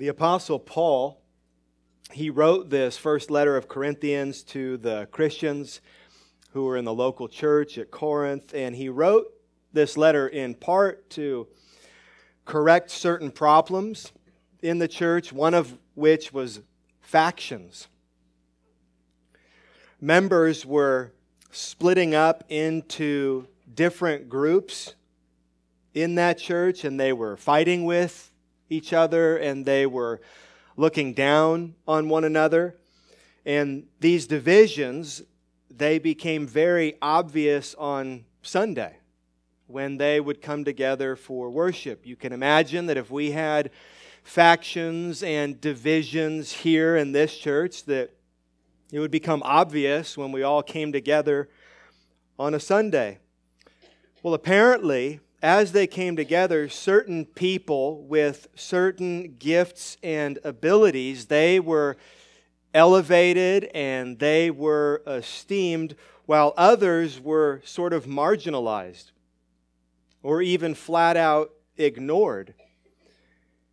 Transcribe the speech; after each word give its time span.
The 0.00 0.08
Apostle 0.08 0.58
Paul, 0.58 1.20
he 2.10 2.30
wrote 2.30 2.70
this 2.70 2.96
first 2.96 3.30
letter 3.30 3.58
of 3.58 3.68
Corinthians 3.68 4.42
to 4.44 4.78
the 4.78 5.06
Christians 5.12 5.82
who 6.52 6.64
were 6.64 6.78
in 6.78 6.86
the 6.86 6.94
local 6.94 7.28
church 7.28 7.76
at 7.76 7.90
Corinth, 7.90 8.54
and 8.54 8.74
he 8.74 8.88
wrote 8.88 9.26
this 9.74 9.98
letter 9.98 10.26
in 10.26 10.54
part 10.54 11.10
to 11.10 11.48
correct 12.46 12.90
certain 12.90 13.30
problems 13.30 14.10
in 14.62 14.78
the 14.78 14.88
church, 14.88 15.34
one 15.34 15.52
of 15.52 15.76
which 15.94 16.32
was 16.32 16.62
factions. 17.02 17.86
Members 20.00 20.64
were 20.64 21.12
splitting 21.50 22.14
up 22.14 22.42
into 22.48 23.46
different 23.74 24.30
groups 24.30 24.94
in 25.92 26.14
that 26.14 26.38
church, 26.38 26.84
and 26.84 26.98
they 26.98 27.12
were 27.12 27.36
fighting 27.36 27.84
with 27.84 28.29
each 28.70 28.92
other 28.92 29.36
and 29.36 29.66
they 29.66 29.84
were 29.84 30.20
looking 30.76 31.12
down 31.12 31.74
on 31.86 32.08
one 32.08 32.24
another. 32.24 32.76
And 33.44 33.86
these 34.00 34.26
divisions, 34.26 35.22
they 35.70 35.98
became 35.98 36.46
very 36.46 36.96
obvious 37.02 37.74
on 37.74 38.24
Sunday 38.42 38.96
when 39.66 39.98
they 39.98 40.20
would 40.20 40.40
come 40.40 40.64
together 40.64 41.16
for 41.16 41.50
worship. 41.50 42.06
You 42.06 42.16
can 42.16 42.32
imagine 42.32 42.86
that 42.86 42.96
if 42.96 43.10
we 43.10 43.32
had 43.32 43.70
factions 44.22 45.22
and 45.22 45.60
divisions 45.60 46.52
here 46.52 46.96
in 46.96 47.12
this 47.12 47.36
church, 47.36 47.84
that 47.84 48.10
it 48.92 48.98
would 48.98 49.10
become 49.10 49.42
obvious 49.44 50.16
when 50.16 50.32
we 50.32 50.42
all 50.42 50.62
came 50.62 50.92
together 50.92 51.48
on 52.38 52.54
a 52.54 52.60
Sunday. 52.60 53.18
Well, 54.22 54.34
apparently, 54.34 55.20
as 55.42 55.72
they 55.72 55.86
came 55.86 56.16
together, 56.16 56.68
certain 56.68 57.24
people 57.24 58.02
with 58.04 58.48
certain 58.54 59.36
gifts 59.38 59.96
and 60.02 60.38
abilities, 60.44 61.26
they 61.26 61.58
were 61.58 61.96
elevated 62.74 63.64
and 63.74 64.18
they 64.18 64.50
were 64.50 65.02
esteemed, 65.06 65.96
while 66.26 66.54
others 66.56 67.18
were 67.20 67.60
sort 67.64 67.92
of 67.92 68.04
marginalized 68.04 69.10
or 70.22 70.42
even 70.42 70.74
flat 70.74 71.16
out 71.16 71.50
ignored. 71.76 72.54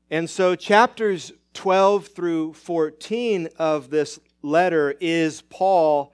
And 0.09 0.29
so, 0.29 0.55
chapters 0.55 1.33
12 1.53 2.07
through 2.07 2.53
14 2.53 3.49
of 3.59 3.89
this 3.89 4.19
letter 4.41 4.95
is 4.99 5.41
Paul 5.41 6.13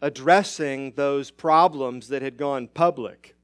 addressing 0.00 0.92
those 0.92 1.30
problems 1.30 2.08
that 2.08 2.22
had 2.22 2.36
gone 2.36 2.68
public. 2.68 3.35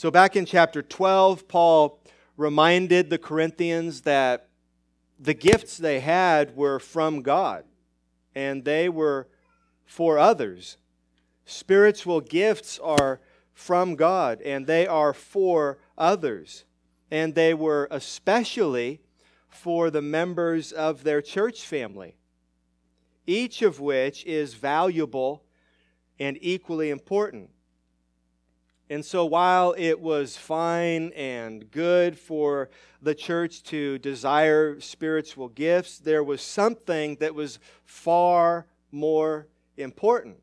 So, 0.00 0.10
back 0.10 0.34
in 0.34 0.46
chapter 0.46 0.80
12, 0.80 1.46
Paul 1.46 2.00
reminded 2.38 3.10
the 3.10 3.18
Corinthians 3.18 4.00
that 4.00 4.48
the 5.18 5.34
gifts 5.34 5.76
they 5.76 6.00
had 6.00 6.56
were 6.56 6.78
from 6.78 7.20
God 7.20 7.64
and 8.34 8.64
they 8.64 8.88
were 8.88 9.28
for 9.84 10.18
others. 10.18 10.78
Spiritual 11.44 12.22
gifts 12.22 12.78
are 12.78 13.20
from 13.52 13.94
God 13.94 14.40
and 14.40 14.66
they 14.66 14.86
are 14.86 15.12
for 15.12 15.76
others. 15.98 16.64
And 17.10 17.34
they 17.34 17.52
were 17.52 17.86
especially 17.90 19.02
for 19.50 19.90
the 19.90 20.00
members 20.00 20.72
of 20.72 21.04
their 21.04 21.20
church 21.20 21.66
family, 21.66 22.16
each 23.26 23.60
of 23.60 23.80
which 23.80 24.24
is 24.24 24.54
valuable 24.54 25.44
and 26.18 26.38
equally 26.40 26.88
important. 26.88 27.50
And 28.90 29.04
so, 29.04 29.24
while 29.24 29.72
it 29.78 30.00
was 30.00 30.36
fine 30.36 31.12
and 31.12 31.70
good 31.70 32.18
for 32.18 32.70
the 33.00 33.14
church 33.14 33.62
to 33.64 33.98
desire 33.98 34.80
spiritual 34.80 35.48
gifts, 35.48 36.00
there 36.00 36.24
was 36.24 36.42
something 36.42 37.14
that 37.20 37.32
was 37.32 37.60
far 37.84 38.66
more 38.90 39.46
important. 39.76 40.38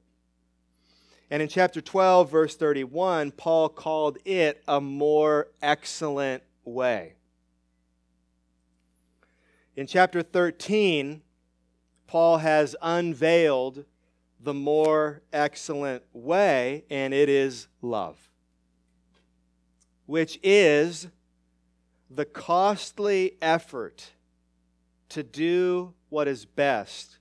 And 1.30 1.42
in 1.42 1.50
chapter 1.50 1.82
12, 1.82 2.32
verse 2.32 2.56
31, 2.56 3.32
Paul 3.32 3.68
called 3.68 4.18
it 4.24 4.64
a 4.66 4.80
more 4.80 5.50
excellent 5.62 6.42
way. 6.64 7.16
In 9.76 9.88
chapter 9.88 10.22
13, 10.22 11.22
Paul 12.08 12.38
has 12.38 12.78
unveiled 12.82 13.84
the 14.40 14.54
more 14.54 15.22
excellent 15.34 16.04
way, 16.14 16.86
and 16.90 17.14
it 17.14 17.28
is 17.28 17.68
love 17.82 18.27
which 20.08 20.40
is 20.42 21.08
the 22.10 22.26
costly 22.26 23.38
effort 23.42 24.14
to 25.10 25.22
do 25.22 25.94
what 26.10 26.28
is 26.28 26.46
best 26.46 27.20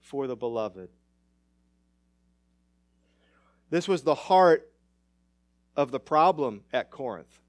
for 0.00 0.26
the 0.26 0.36
beloved. 0.36 0.88
This 3.68 3.88
was 3.88 4.02
the 4.02 4.14
heart 4.14 4.70
of 5.76 5.90
the 5.90 6.00
problem 6.00 6.62
at 6.72 6.90
Corinth. 6.90 7.40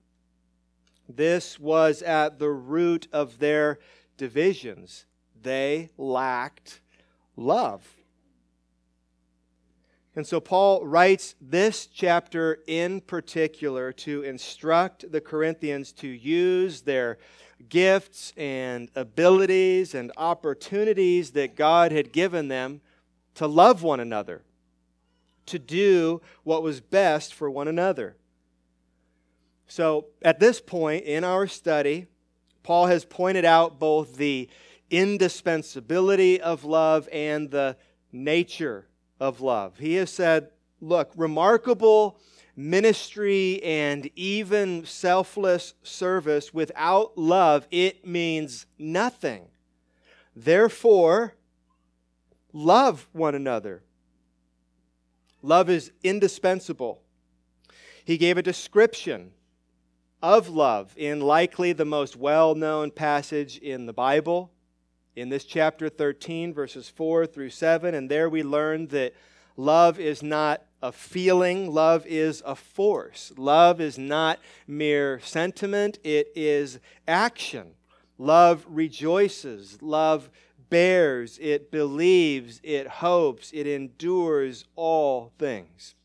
This 1.08 1.60
was 1.60 2.02
at 2.02 2.40
the 2.40 2.50
root 2.50 3.08
of 3.12 3.40
their 3.40 3.80
divisions. 4.18 5.06
They 5.42 5.90
lacked 5.98 6.82
love. 7.36 7.86
And 10.16 10.28
so 10.28 10.40
Paul 10.40 10.86
writes 10.86 11.34
this 11.42 11.88
chapter 11.88 12.60
in 12.68 13.02
particular 13.02 13.92
to 13.94 14.22
instruct 14.22 15.12
the 15.12 15.22
Corinthians 15.22 15.92
to 15.94 16.08
use 16.08 16.82
their 16.82 17.18
gifts 17.68 18.32
and 18.38 18.90
abilities 18.96 19.96
and 19.96 20.12
opportunities 20.16 21.32
that 21.32 21.56
God 21.56 21.92
had 21.92 22.12
given 22.12 22.48
them 22.48 22.82
to 23.36 23.48
love 23.48 23.82
one 23.82 24.00
another, 24.00 24.44
to 25.48 25.58
do 25.58 26.22
what 26.44 26.62
was 26.62 26.80
best 26.80 27.34
for 27.34 27.50
one 27.50 27.68
another. 27.68 28.16
So 29.68 30.08
at 30.22 30.40
this 30.40 30.62
point 30.62 31.06
in 31.06 31.24
our 31.24 31.48
study, 31.48 32.06
Paul 32.62 32.86
has 32.86 33.04
pointed 33.04 33.46
out 33.46 33.80
both 33.80 34.18
the 34.18 34.48
indispensability 34.92 36.40
of 36.40 36.64
love 36.64 37.10
and 37.12 37.50
the 37.50 37.78
nature 38.12 38.88
of 39.24 39.40
love. 39.40 39.80
He 39.80 39.96
has 39.96 40.12
said, 40.12 40.50
look, 40.82 41.12
remarkable 41.16 42.20
ministry 42.58 43.64
and 43.64 44.10
even 44.18 44.86
selfless 44.86 45.76
service 45.82 46.54
without 46.54 47.18
love, 47.18 47.66
it 47.72 48.06
means 48.06 48.66
nothing. 48.78 49.48
Therefore, 50.36 51.36
love 52.52 53.08
one 53.14 53.34
another. 53.34 53.82
Love 55.42 55.70
is 55.70 55.92
indispensable. 56.04 57.02
He 58.04 58.18
gave 58.18 58.38
a 58.38 58.44
description 58.44 59.32
of 60.22 60.50
love 60.50 60.94
in 60.98 61.22
likely 61.22 61.72
the 61.72 61.86
most 61.86 62.18
well 62.18 62.56
known 62.56 62.92
passage 62.92 63.58
in 63.58 63.86
the 63.86 63.94
Bible 63.94 64.53
in 65.16 65.30
this 65.30 65.46
chapter 65.46 65.90
13, 65.90 66.54
verses 66.54 66.90
4 66.90 67.26
through 67.26 67.50
7. 67.50 67.94
And 67.94 68.10
there 68.10 68.30
we 68.30 68.44
learn 68.44 68.88
that 68.88 69.14
love 69.56 70.00
is 70.00 70.24
not 70.24 70.64
a 70.82 70.92
feeling, 70.92 71.74
love 71.74 72.06
is 72.06 72.44
a 72.46 72.56
force. 72.56 73.32
Love 73.38 73.80
is 73.80 73.98
not 73.98 74.40
mere 74.68 75.20
sentiment, 75.22 76.00
it 76.04 76.32
is 76.36 76.80
action. 77.08 77.72
Love 78.18 78.66
rejoices, 78.68 79.82
love 79.82 80.30
bears, 80.70 81.40
it 81.42 81.72
believes, 81.72 82.60
it 82.64 82.88
hopes, 82.88 83.52
it 83.54 83.68
endures 83.68 84.66
all 84.76 85.32
things. 85.38 85.96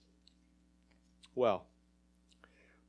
Well, 1.34 1.64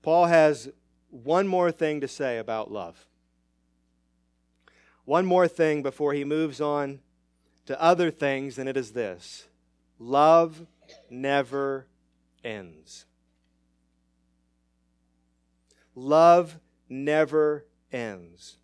Paul 0.01 0.25
has 0.28 0.69
one 1.09 1.47
more 1.47 1.72
thing 1.72 2.01
to 2.01 2.07
say 2.07 2.38
about 2.38 2.72
love. 2.72 3.06
One 5.10 5.26
more 5.26 5.48
thing 5.48 5.82
before 5.82 6.14
he 6.14 6.24
moves 6.24 6.62
on 6.62 7.00
to 7.66 7.82
other 7.82 8.12
things, 8.12 8.60
and 8.60 8.70
it 8.70 8.78
is 8.78 8.92
this 8.92 9.48
love 9.98 10.68
never 11.10 11.88
ends. 12.44 13.08
Love 15.96 16.60
never 16.88 17.66
ends. 17.92 18.58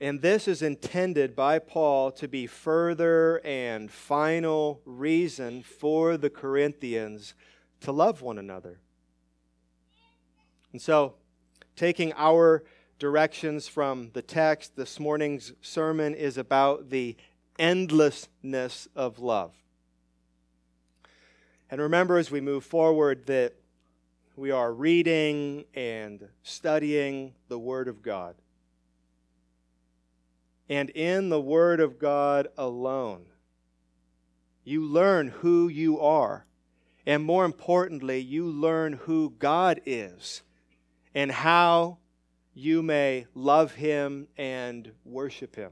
And 0.00 0.22
this 0.22 0.46
is 0.46 0.62
intended 0.62 1.34
by 1.34 1.58
Paul 1.58 2.12
to 2.12 2.28
be 2.28 2.46
further 2.46 3.40
and 3.44 3.90
final 3.90 4.80
reason 4.84 5.64
for 5.64 6.16
the 6.16 6.30
Corinthians 6.30 7.34
to 7.80 7.90
love 7.90 8.22
one 8.22 8.38
another. 8.38 8.78
And 10.70 10.80
so, 10.80 11.14
taking 11.74 12.12
our 12.12 12.62
directions 12.98 13.68
from 13.68 14.10
the 14.12 14.22
text. 14.22 14.76
This 14.76 14.98
morning's 14.98 15.52
sermon 15.60 16.14
is 16.14 16.36
about 16.36 16.90
the 16.90 17.16
endlessness 17.58 18.88
of 18.96 19.18
love. 19.18 19.52
And 21.70 21.80
remember 21.80 22.18
as 22.18 22.30
we 22.30 22.40
move 22.40 22.64
forward 22.64 23.26
that 23.26 23.54
we 24.36 24.50
are 24.50 24.72
reading 24.72 25.64
and 25.74 26.28
studying 26.42 27.34
the 27.48 27.58
Word 27.58 27.88
of 27.88 28.02
God. 28.02 28.36
and 30.68 30.90
in 30.90 31.30
the 31.30 31.40
Word 31.40 31.80
of 31.80 31.98
God 31.98 32.48
alone. 32.56 33.24
You 34.64 34.84
learn 34.84 35.28
who 35.28 35.68
you 35.68 35.98
are. 36.00 36.44
And 37.06 37.24
more 37.24 37.44
importantly, 37.46 38.18
you 38.18 38.44
learn 38.44 38.92
who 38.92 39.30
God 39.38 39.80
is 39.86 40.42
and 41.14 41.32
how 41.32 41.98
you 42.58 42.82
may 42.82 43.24
love 43.34 43.74
Him 43.74 44.26
and 44.36 44.90
worship 45.04 45.54
Him. 45.54 45.70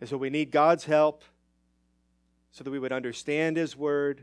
And 0.00 0.08
so 0.08 0.16
we 0.16 0.30
need 0.30 0.52
God's 0.52 0.84
help 0.84 1.24
so 2.52 2.62
that 2.62 2.70
we 2.70 2.78
would 2.78 2.92
understand 2.92 3.56
His 3.56 3.76
Word 3.76 4.22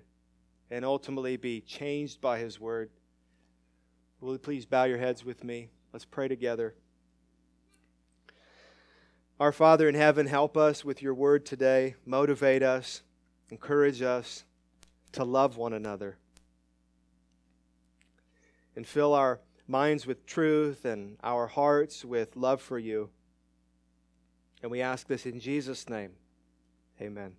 and 0.71 0.85
ultimately 0.85 1.35
be 1.35 1.59
changed 1.59 2.21
by 2.21 2.39
His 2.39 2.61
Word. 2.61 2.89
Will 4.21 4.33
you 4.33 4.39
please 4.39 4.65
bow 4.65 4.85
your 4.85 4.97
heads 4.97 5.25
with 5.25 5.43
me? 5.43 5.67
Let's 5.91 6.05
pray 6.05 6.29
together. 6.29 6.75
Our 9.39 9.51
Father 9.51 9.89
in 9.89 9.95
heaven, 9.95 10.27
help 10.27 10.55
us 10.55 10.85
with 10.85 11.01
your 11.01 11.13
word 11.13 11.45
today. 11.45 11.95
Motivate 12.05 12.63
us, 12.63 13.03
encourage 13.49 14.01
us 14.01 14.45
to 15.11 15.25
love 15.25 15.57
one 15.57 15.73
another. 15.73 16.17
And 18.75 18.87
fill 18.87 19.13
our 19.13 19.41
minds 19.67 20.07
with 20.07 20.25
truth 20.25 20.85
and 20.85 21.17
our 21.23 21.47
hearts 21.47 22.05
with 22.05 22.35
love 22.35 22.61
for 22.61 22.79
you. 22.79 23.09
And 24.61 24.71
we 24.71 24.81
ask 24.81 25.07
this 25.07 25.25
in 25.25 25.39
Jesus' 25.39 25.89
name. 25.89 26.11
Amen. 27.01 27.33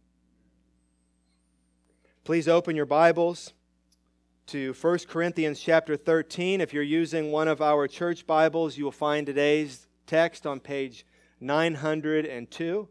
Please 2.24 2.46
open 2.46 2.76
your 2.76 2.86
Bibles 2.86 3.54
to 4.48 4.74
1 4.74 4.98
Corinthians 5.08 5.60
chapter 5.60 5.96
13. 5.96 6.60
If 6.60 6.72
you're 6.72 6.82
using 6.82 7.32
one 7.32 7.48
of 7.48 7.60
our 7.60 7.88
church 7.88 8.26
Bibles, 8.26 8.76
you 8.76 8.84
will 8.84 8.92
find 8.92 9.26
today's 9.26 9.86
text 10.06 10.46
on 10.46 10.60
page 10.60 11.06
902. 11.40 12.88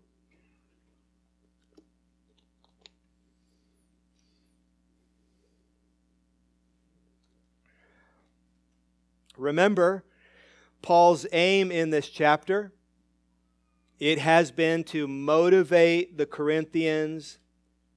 Remember, 9.38 10.04
Paul's 10.82 11.26
aim 11.32 11.72
in 11.72 11.90
this 11.90 12.10
chapter 12.10 12.72
it 14.00 14.20
has 14.20 14.52
been 14.52 14.84
to 14.86 15.08
motivate 15.08 16.18
the 16.18 16.28
Corinthians 16.28 17.40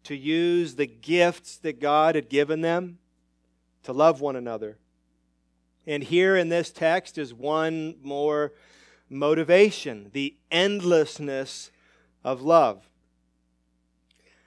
to 0.04 0.16
use 0.16 0.76
the 0.76 0.86
gifts 0.86 1.58
that 1.58 1.78
God 1.78 2.14
had 2.14 2.30
given 2.30 2.62
them 2.62 2.98
to 3.82 3.92
love 3.92 4.20
one 4.20 4.34
another. 4.34 4.78
And 5.86 6.02
here 6.02 6.36
in 6.36 6.48
this 6.48 6.70
text 6.70 7.18
is 7.18 7.34
one 7.34 7.96
more 8.02 8.52
motivation 9.10 10.10
the 10.12 10.36
endlessness 10.50 11.70
of 12.24 12.40
love. 12.40 12.88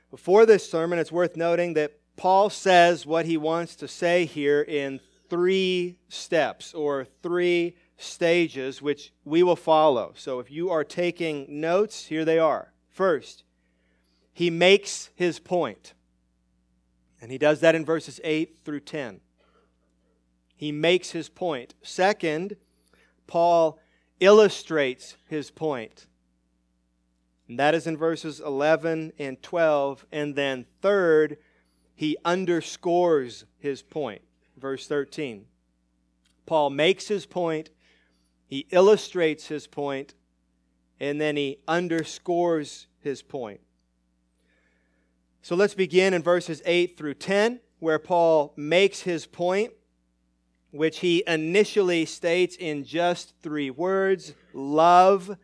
Before 0.10 0.46
this 0.46 0.70
sermon, 0.70 1.00
it's 1.00 1.12
worth 1.12 1.36
noting 1.36 1.74
that 1.74 2.00
Paul 2.16 2.50
says 2.50 3.06
what 3.06 3.26
he 3.26 3.38
wants 3.38 3.76
to 3.78 3.88
say 3.88 4.26
here 4.26 4.62
in 4.62 5.00
three 5.34 5.98
steps 6.10 6.76
or 6.76 7.08
three 7.24 7.76
stages, 7.98 8.84
which 8.84 9.12
we 9.26 9.42
will 9.42 9.56
follow. 9.56 10.14
So 10.16 10.40
if 10.40 10.52
you 10.52 10.70
are 10.70 10.84
taking 10.84 11.60
notes, 11.60 12.06
here 12.06 12.24
they 12.24 12.38
are. 12.38 12.72
First, 12.92 13.44
he 14.32 14.52
makes 14.52 15.10
his 15.16 15.40
point. 15.40 15.96
And 17.20 17.32
he 17.32 17.40
does 17.40 17.62
that 17.62 17.74
in 17.74 17.84
verses 17.84 18.22
8 18.24 18.60
through 18.64 18.82
10. 18.82 19.22
He 20.56 20.72
makes 20.72 21.10
his 21.10 21.30
point. 21.30 21.74
Second, 21.82 22.56
Paul 23.26 23.80
illustrates 24.20 25.16
his 25.28 25.50
point. 25.50 26.06
And 27.48 27.58
that 27.58 27.74
is 27.74 27.88
in 27.88 27.98
verses 27.98 28.40
11 28.40 29.14
and 29.18 29.42
12. 29.42 30.06
And 30.12 30.36
then, 30.36 30.68
third, 30.84 31.38
he 31.96 32.18
underscores 32.24 33.46
his 33.58 33.82
point. 33.82 34.22
Verse 34.64 34.88
13. 34.88 35.44
Paul 36.46 36.70
makes 36.70 37.10
his 37.10 37.26
point, 37.26 37.70
he 38.48 38.66
illustrates 38.72 39.48
his 39.48 39.68
point, 39.68 40.14
and 41.02 41.20
then 41.20 41.36
he 41.36 41.58
underscores 41.68 42.88
his 43.02 43.22
point. 43.22 43.60
So 45.42 45.58
let's 45.58 45.74
begin 45.74 46.14
in 46.14 46.24
verses 46.24 46.62
8 46.66 46.98
through 46.98 47.16
10, 47.16 47.60
where 47.80 48.00
Paul 48.00 48.54
makes 48.56 49.02
his 49.02 49.26
point 49.26 49.74
which 50.72 51.00
he 51.00 51.26
initially 51.28 52.06
states 52.06 52.56
in 52.56 52.86
just 52.86 53.34
three 53.42 53.70
words 53.70 54.34
love 54.54 55.38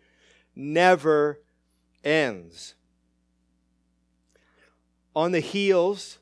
never 0.56 1.42
ends. 2.06 2.74
On 5.14 5.34
the 5.34 5.42
heels 5.42 6.19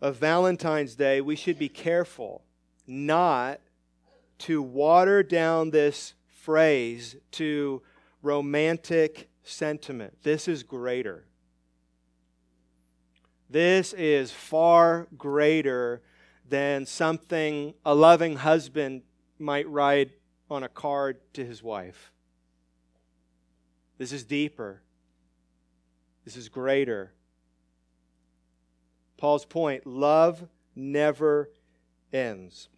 of 0.00 0.16
Valentine's 0.16 0.94
Day, 0.94 1.20
we 1.20 1.36
should 1.36 1.58
be 1.58 1.68
careful 1.68 2.42
not 2.86 3.60
to 4.38 4.62
water 4.62 5.22
down 5.22 5.70
this 5.70 6.14
phrase 6.26 7.16
to 7.32 7.82
romantic 8.22 9.28
sentiment. 9.42 10.22
This 10.22 10.48
is 10.48 10.62
greater. 10.62 11.24
This 13.50 13.92
is 13.94 14.30
far 14.30 15.08
greater 15.16 16.02
than 16.48 16.86
something 16.86 17.74
a 17.84 17.94
loving 17.94 18.36
husband 18.36 19.02
might 19.38 19.68
write 19.68 20.12
on 20.50 20.62
a 20.62 20.68
card 20.68 21.18
to 21.34 21.44
his 21.44 21.62
wife. 21.62 22.12
This 23.98 24.12
is 24.12 24.24
deeper. 24.24 24.82
This 26.24 26.36
is 26.36 26.48
greater. 26.48 27.12
Paul's 29.18 29.44
point 29.44 29.86
love 29.86 30.48
never 30.74 31.50
ends. 32.12 32.68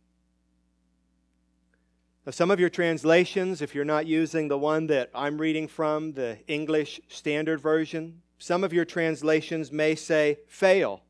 Now, 2.27 2.33
some 2.33 2.51
of 2.51 2.59
your 2.59 2.69
translations, 2.69 3.63
if 3.63 3.75
you're 3.75 3.85
not 3.85 4.07
using 4.07 4.49
the 4.49 4.59
one 4.59 4.89
that 4.89 5.11
I'm 5.15 5.39
reading 5.39 5.69
from, 5.69 6.13
the 6.13 6.39
English 6.49 7.01
Standard 7.09 7.61
Version, 7.61 8.23
some 8.39 8.65
of 8.65 8.73
your 8.73 8.85
translations 8.85 9.71
may 9.71 9.95
say 9.95 10.39
fail. 10.49 11.03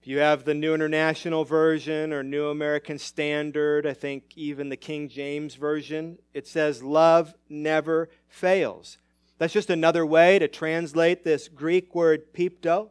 If 0.00 0.08
you 0.08 0.18
have 0.18 0.44
the 0.44 0.54
New 0.54 0.74
International 0.74 1.44
Version 1.44 2.12
or 2.12 2.22
New 2.22 2.48
American 2.48 2.98
Standard, 2.98 3.86
I 3.86 3.94
think 3.94 4.36
even 4.36 4.68
the 4.68 4.76
King 4.76 5.08
James 5.08 5.54
Version, 5.54 6.18
it 6.34 6.46
says, 6.46 6.82
Love 6.82 7.34
never 7.48 8.08
fails. 8.26 8.98
That's 9.38 9.52
just 9.52 9.70
another 9.70 10.06
way 10.06 10.38
to 10.38 10.48
translate 10.48 11.24
this 11.24 11.48
Greek 11.48 11.94
word 11.94 12.32
pipto. 12.32 12.90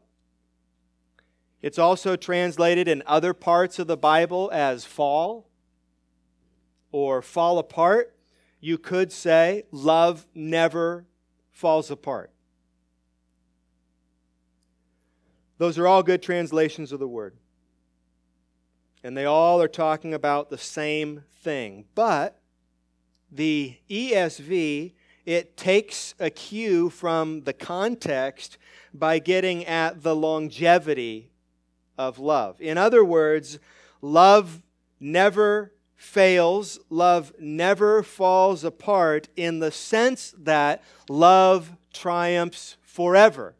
It's 1.61 1.79
also 1.79 2.15
translated 2.15 2.87
in 2.87 3.03
other 3.05 3.33
parts 3.33 3.77
of 3.79 3.87
the 3.87 3.97
Bible 3.97 4.49
as 4.51 4.83
fall 4.83 5.47
or 6.91 7.21
fall 7.21 7.59
apart. 7.59 8.15
You 8.59 8.77
could 8.77 9.11
say, 9.11 9.63
Love 9.71 10.25
never 10.33 11.05
falls 11.51 11.91
apart. 11.91 12.31
Those 15.57 15.77
are 15.77 15.87
all 15.87 16.01
good 16.01 16.23
translations 16.23 16.91
of 16.91 16.99
the 16.99 17.07
word. 17.07 17.35
And 19.03 19.15
they 19.15 19.25
all 19.25 19.61
are 19.61 19.67
talking 19.67 20.13
about 20.13 20.49
the 20.49 20.57
same 20.57 21.23
thing. 21.43 21.85
But 21.93 22.39
the 23.31 23.77
ESV, 23.89 24.93
it 25.25 25.55
takes 25.57 26.13
a 26.19 26.29
cue 26.29 26.89
from 26.89 27.41
the 27.41 27.53
context 27.53 28.57
by 28.93 29.19
getting 29.19 29.65
at 29.65 30.03
the 30.03 30.15
longevity 30.15 31.29
of 31.97 32.19
love. 32.19 32.59
In 32.59 32.77
other 32.77 33.03
words, 33.03 33.59
love 34.01 34.61
never 34.99 35.73
fails, 35.95 36.79
love 36.89 37.31
never 37.39 38.01
falls 38.01 38.63
apart 38.63 39.29
in 39.35 39.59
the 39.59 39.71
sense 39.71 40.33
that 40.37 40.83
love 41.07 41.73
triumphs 41.93 42.77
forever. 42.81 43.55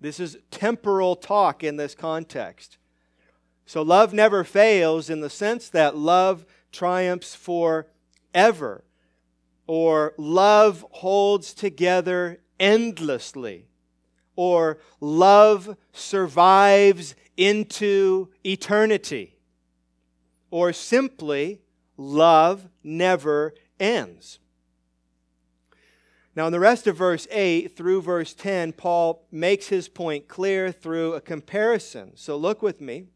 This 0.00 0.18
is 0.18 0.38
temporal 0.50 1.16
talk 1.16 1.62
in 1.62 1.76
this 1.76 1.94
context. 1.94 2.78
So 3.66 3.82
love 3.82 4.14
never 4.14 4.44
fails 4.44 5.10
in 5.10 5.20
the 5.20 5.30
sense 5.30 5.68
that 5.70 5.96
love 5.96 6.46
triumphs 6.72 7.34
forever, 7.34 8.84
or 9.66 10.14
love 10.16 10.84
holds 10.90 11.52
together 11.54 12.40
endlessly, 12.58 13.66
or 14.34 14.78
love 15.00 15.76
survives 15.92 17.14
into 17.36 18.28
eternity, 18.44 19.36
or 20.50 20.72
simply 20.72 21.60
love 21.96 22.68
never 22.82 23.54
ends. 23.80 24.38
Now, 26.34 26.46
in 26.46 26.52
the 26.52 26.60
rest 26.60 26.86
of 26.86 26.96
verse 26.96 27.26
8 27.30 27.74
through 27.74 28.02
verse 28.02 28.34
10, 28.34 28.74
Paul 28.74 29.26
makes 29.32 29.68
his 29.68 29.88
point 29.88 30.28
clear 30.28 30.70
through 30.70 31.14
a 31.14 31.20
comparison. 31.20 32.12
So 32.14 32.36
look 32.36 32.60
with 32.60 32.78
me. 32.78 33.06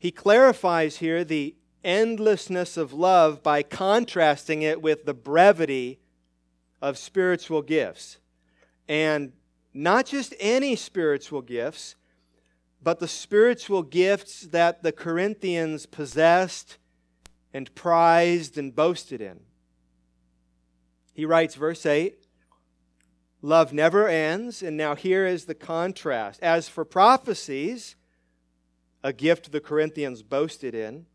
He 0.00 0.10
clarifies 0.10 0.96
here 0.96 1.22
the 1.22 1.54
endlessness 1.84 2.76
of 2.76 2.92
love 2.92 3.42
by 3.42 3.62
contrasting 3.62 4.62
it 4.62 4.80
with 4.82 5.04
the 5.04 5.14
brevity 5.14 6.00
of 6.80 6.98
spiritual 6.98 7.62
gifts. 7.62 8.18
And 8.88 9.32
not 9.74 10.06
just 10.06 10.34
any 10.40 10.76
spiritual 10.76 11.42
gifts, 11.42 11.96
but 12.82 12.98
the 12.98 13.08
spiritual 13.08 13.82
gifts 13.82 14.42
that 14.48 14.82
the 14.82 14.92
Corinthians 14.92 15.86
possessed 15.86 16.78
and 17.54 17.72
prized 17.74 18.58
and 18.58 18.74
boasted 18.74 19.20
in. 19.20 19.40
He 21.12 21.24
writes, 21.24 21.54
verse 21.54 21.86
8 21.86 22.18
Love 23.42 23.72
never 23.72 24.06
ends. 24.06 24.62
And 24.62 24.76
now 24.76 24.94
here 24.94 25.26
is 25.26 25.44
the 25.46 25.54
contrast. 25.54 26.40
As 26.42 26.68
for 26.68 26.84
prophecies, 26.84 27.96
a 29.02 29.12
gift 29.12 29.50
the 29.50 29.60
Corinthians 29.60 30.22
boasted 30.22 30.74
in, 30.74 31.06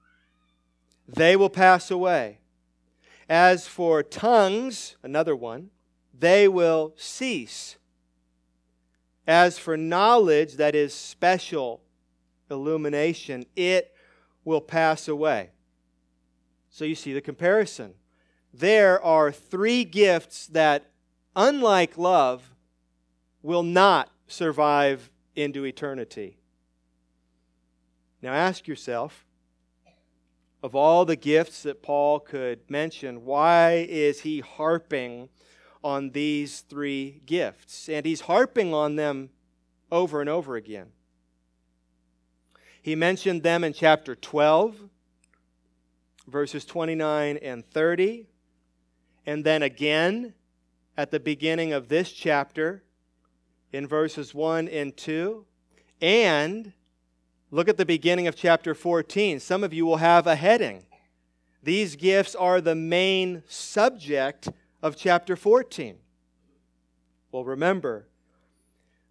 they 1.08 1.36
will 1.36 1.50
pass 1.50 1.90
away. 1.90 2.40
As 3.30 3.68
for 3.68 4.04
tongues, 4.04 4.96
another 5.04 5.36
one, 5.36 5.70
they 6.18 6.48
will 6.48 6.94
cease. 6.96 7.78
As 9.28 9.58
for 9.58 9.76
knowledge, 9.76 10.54
that 10.56 10.76
is 10.76 10.94
special 10.94 11.82
illumination, 12.50 13.46
it 13.56 13.94
will 14.46 14.62
pass 14.62 15.08
away. 15.08 15.52
So 16.70 16.86
you 16.86 16.96
see 16.96 17.14
the 17.14 17.22
comparison. 17.22 17.96
There 18.54 19.04
are 19.04 19.32
three 19.32 19.84
gifts 19.84 20.48
that, 20.48 20.90
unlike 21.36 21.98
love, 21.98 22.56
will 23.42 23.64
not 23.64 24.10
survive 24.28 25.12
into 25.36 25.66
eternity. 25.66 26.38
Now 28.22 28.34
ask 28.34 28.68
yourself 28.68 29.27
of 30.68 30.76
all 30.76 31.06
the 31.06 31.16
gifts 31.16 31.64
that 31.64 31.82
Paul 31.82 32.20
could 32.20 32.60
mention, 32.70 33.24
why 33.24 33.88
is 33.88 34.20
he 34.20 34.42
harping 34.42 35.30
on 35.82 36.10
these 36.10 36.60
three 36.60 37.22
gifts? 37.26 37.88
And 37.88 38.06
he's 38.06 38.20
harping 38.20 38.74
on 38.74 38.98
them 38.98 39.30
over 39.90 40.20
and 40.20 40.30
over 40.30 40.58
again. 40.58 40.88
He 42.82 42.96
mentioned 42.96 43.44
them 43.44 43.64
in 43.64 43.72
chapter 43.72 44.14
12, 44.14 44.90
verses 46.28 46.66
29 46.66 47.38
and 47.38 47.66
30, 47.72 48.28
and 49.26 49.46
then 49.46 49.64
again 49.64 50.34
at 50.98 51.12
the 51.12 51.20
beginning 51.22 51.72
of 51.72 51.88
this 51.88 52.12
chapter 52.12 52.84
in 53.72 53.88
verses 53.88 54.36
1 54.36 54.68
and 54.68 54.98
2, 54.98 55.46
and 56.02 56.74
Look 57.50 57.70
at 57.70 57.78
the 57.78 57.86
beginning 57.86 58.28
of 58.28 58.36
chapter 58.36 58.76
14. 58.76 59.40
Some 59.40 59.64
of 59.64 59.74
you 59.74 59.86
will 59.86 59.98
have 59.98 60.28
a 60.28 60.36
heading. 60.36 60.86
These 61.64 61.96
gifts 61.96 62.36
are 62.36 62.60
the 62.60 62.76
main 62.76 63.44
subject 63.48 64.50
of 64.84 64.98
chapter 64.98 65.38
14. 65.38 65.96
Well, 67.32 67.46
remember, 67.46 68.10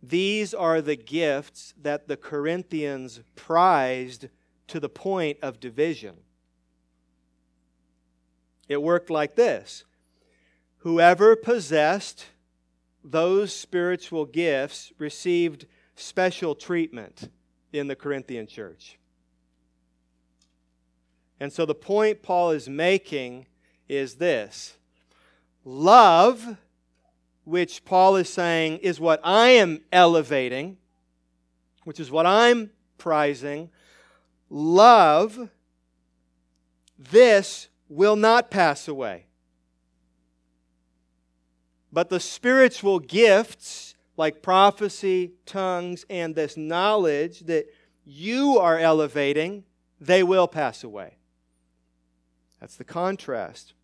these 0.03 0.53
are 0.53 0.83
the 0.83 0.97
gifts 0.97 1.73
that 1.81 2.09
the 2.09 2.17
Corinthians 2.19 3.21
prized 3.37 4.29
to 4.69 4.81
the 4.81 4.89
point 4.91 5.39
of 5.41 5.59
division. 5.59 6.17
It 8.69 8.83
worked 8.83 9.09
like 9.09 9.35
this 9.35 9.85
Whoever 10.79 11.37
possessed 11.37 12.27
those 13.03 13.55
spiritual 13.55 14.27
gifts 14.27 14.93
received 14.99 15.65
special 15.95 16.55
treatment 16.55 17.31
in 17.73 17.89
the 17.89 17.97
Corinthian 17.97 18.47
church. 18.47 18.99
And 21.39 21.53
so 21.53 21.67
the 21.67 21.75
point 21.75 22.23
Paul 22.23 22.51
is 22.51 22.69
making 22.69 23.47
is 23.89 24.17
this 24.17 24.77
love, 25.65 26.57
which 27.45 27.85
Paul 27.85 28.17
is 28.17 28.29
saying 28.29 28.79
is 28.79 29.01
what 29.01 29.21
I 29.23 29.49
am 29.49 29.83
elevating, 29.93 30.79
which 31.85 32.01
is 32.01 32.11
what 32.11 32.27
I'm 32.27 32.71
prizing, 32.99 33.71
love, 34.49 35.51
this 36.99 37.69
will 37.89 38.17
not 38.17 38.51
pass 38.51 38.89
away. 38.89 39.27
But 41.93 42.09
the 42.09 42.21
spiritual 42.21 42.99
gifts 42.99 43.96
like 44.17 44.43
prophecy, 44.43 45.33
tongues, 45.45 46.05
and 46.09 46.35
this 46.35 46.57
knowledge 46.57 47.41
that 47.41 47.67
you 48.05 48.59
are 48.59 48.79
elevating, 48.79 49.65
they 50.01 50.23
will 50.23 50.49
pass 50.49 50.85
away. 50.85 51.17
That's 52.61 52.77
the 52.77 52.85
contrast. 52.85 53.75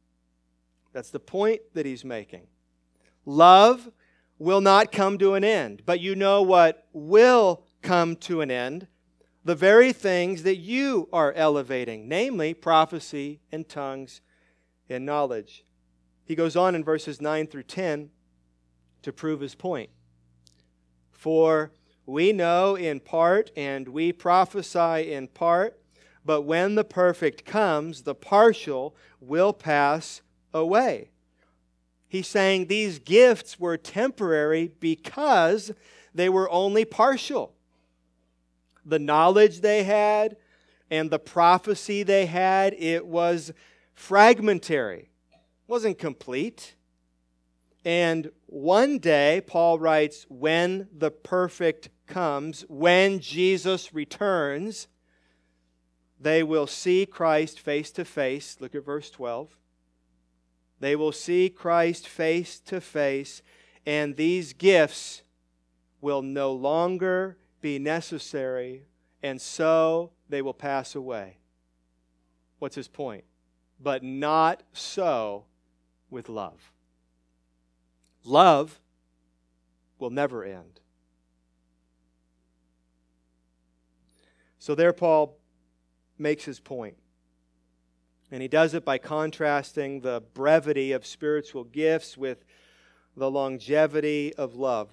That's 0.92 1.10
the 1.10 1.20
point 1.20 1.60
that 1.74 1.86
he's 1.86 2.04
making. 2.04 2.46
Love 3.24 3.90
will 4.38 4.60
not 4.60 4.92
come 4.92 5.18
to 5.18 5.34
an 5.34 5.44
end, 5.44 5.82
but 5.86 6.00
you 6.00 6.14
know 6.14 6.42
what 6.42 6.86
will 6.92 7.64
come 7.82 8.16
to 8.16 8.40
an 8.40 8.50
end? 8.50 8.86
The 9.44 9.54
very 9.54 9.92
things 9.92 10.44
that 10.44 10.56
you 10.56 11.08
are 11.12 11.32
elevating, 11.32 12.08
namely 12.08 12.54
prophecy 12.54 13.40
and 13.50 13.68
tongues 13.68 14.20
and 14.88 15.04
knowledge. 15.04 15.64
He 16.24 16.34
goes 16.34 16.56
on 16.56 16.74
in 16.74 16.84
verses 16.84 17.20
9 17.20 17.48
through 17.48 17.64
10 17.64 18.10
to 19.02 19.12
prove 19.12 19.40
his 19.40 19.54
point. 19.54 19.90
For 21.22 21.70
we 22.04 22.32
know 22.32 22.74
in 22.74 22.98
part 22.98 23.52
and 23.56 23.86
we 23.86 24.12
prophesy 24.12 25.12
in 25.12 25.28
part, 25.28 25.78
but 26.24 26.42
when 26.42 26.74
the 26.74 26.82
perfect 26.82 27.44
comes, 27.44 28.02
the 28.02 28.16
partial 28.16 28.96
will 29.20 29.52
pass 29.52 30.20
away. 30.52 31.10
He's 32.08 32.26
saying 32.26 32.66
these 32.66 32.98
gifts 32.98 33.60
were 33.60 33.76
temporary 33.76 34.72
because 34.80 35.70
they 36.12 36.28
were 36.28 36.50
only 36.50 36.84
partial. 36.84 37.54
The 38.84 38.98
knowledge 38.98 39.60
they 39.60 39.84
had 39.84 40.36
and 40.90 41.08
the 41.08 41.20
prophecy 41.20 42.02
they 42.02 42.26
had, 42.26 42.74
it 42.76 43.06
was 43.06 43.52
fragmentary, 43.94 45.10
it 45.30 45.38
wasn't 45.68 46.00
complete. 46.00 46.74
And 47.84 48.30
one 48.46 48.98
day, 48.98 49.42
Paul 49.46 49.78
writes, 49.78 50.26
when 50.28 50.88
the 50.96 51.10
perfect 51.10 51.88
comes, 52.06 52.64
when 52.68 53.18
Jesus 53.18 53.92
returns, 53.92 54.86
they 56.20 56.42
will 56.44 56.68
see 56.68 57.06
Christ 57.06 57.58
face 57.58 57.90
to 57.92 58.04
face. 58.04 58.58
Look 58.60 58.74
at 58.74 58.84
verse 58.84 59.10
12. 59.10 59.56
They 60.78 60.94
will 60.94 61.12
see 61.12 61.48
Christ 61.48 62.06
face 62.06 62.60
to 62.60 62.80
face, 62.80 63.42
and 63.84 64.16
these 64.16 64.52
gifts 64.52 65.22
will 66.00 66.22
no 66.22 66.52
longer 66.52 67.38
be 67.60 67.78
necessary, 67.78 68.84
and 69.22 69.40
so 69.40 70.12
they 70.28 70.42
will 70.42 70.54
pass 70.54 70.94
away. 70.94 71.38
What's 72.58 72.76
his 72.76 72.88
point? 72.88 73.24
But 73.80 74.04
not 74.04 74.62
so 74.72 75.44
with 76.10 76.28
love. 76.28 76.72
Love 78.24 78.80
will 79.98 80.10
never 80.10 80.44
end. 80.44 80.80
So 84.58 84.74
there, 84.74 84.92
Paul 84.92 85.38
makes 86.18 86.44
his 86.44 86.60
point. 86.60 86.96
And 88.30 88.40
he 88.40 88.48
does 88.48 88.74
it 88.74 88.84
by 88.84 88.98
contrasting 88.98 90.00
the 90.00 90.22
brevity 90.34 90.92
of 90.92 91.04
spiritual 91.04 91.64
gifts 91.64 92.16
with 92.16 92.44
the 93.16 93.30
longevity 93.30 94.32
of 94.34 94.54
love. 94.54 94.88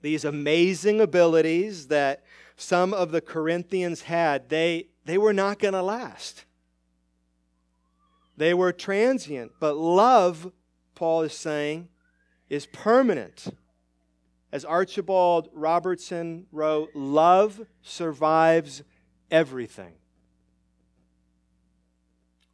These 0.00 0.24
amazing 0.24 1.00
abilities 1.00 1.88
that 1.88 2.24
some 2.56 2.94
of 2.94 3.10
the 3.10 3.20
Corinthians 3.20 4.02
had, 4.02 4.48
they, 4.48 4.88
they 5.04 5.18
were 5.18 5.34
not 5.34 5.58
going 5.58 5.74
to 5.74 5.82
last. 5.82 6.44
They 8.36 8.54
were 8.54 8.72
transient, 8.72 9.52
but 9.60 9.76
love 9.76 10.52
Paul 11.00 11.22
is 11.22 11.32
saying, 11.32 11.88
is 12.50 12.66
permanent. 12.66 13.46
As 14.52 14.66
Archibald 14.66 15.48
Robertson 15.54 16.44
wrote, 16.52 16.90
love 16.94 17.62
survives 17.80 18.82
everything. 19.30 19.94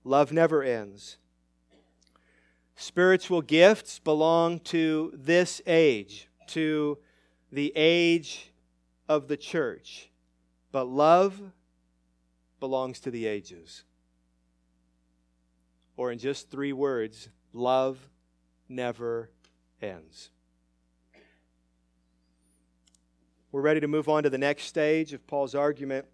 Love 0.05 0.31
never 0.31 0.62
ends. 0.62 1.17
Spiritual 2.76 3.43
gifts 3.43 3.99
belong 3.99 4.61
to 4.61 5.11
this 5.12 5.61
age, 5.67 6.29
to 6.47 6.99
the 7.50 7.73
age 7.75 8.53
of 9.09 9.26
the 9.26 9.37
church. 9.37 10.09
But 10.71 10.85
love 10.85 11.41
belongs 12.61 13.00
to 13.00 13.11
the 13.11 13.26
ages. 13.26 13.83
Or, 15.97 16.12
in 16.12 16.21
just 16.21 16.49
three 16.49 16.73
words, 16.73 17.29
love 17.53 18.09
never 18.69 19.31
ends. 19.81 20.31
We're 23.53 23.63
ready 23.63 23.81
to 23.81 23.89
move 23.89 24.09
on 24.09 24.23
to 24.25 24.31
the 24.31 24.39
next 24.39 24.65
stage 24.65 25.13
of 25.13 25.27
Paul's 25.27 25.55
argument. 25.55 26.07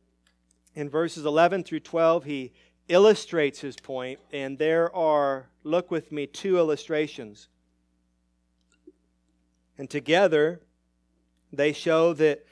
In 0.74 0.88
verses 0.88 1.24
11 1.24 1.64
through 1.64 1.80
12, 1.80 2.24
he 2.24 2.52
illustrates 2.88 3.60
his 3.60 3.76
point, 3.76 4.20
and 4.32 4.58
there 4.58 4.94
are, 4.94 5.48
look 5.64 5.90
with 5.90 6.12
me, 6.12 6.26
two 6.26 6.58
illustrations. 6.58 7.48
And 9.78 9.88
together, 9.88 10.60
they 11.52 11.72
show 11.72 12.12
that 12.14 12.44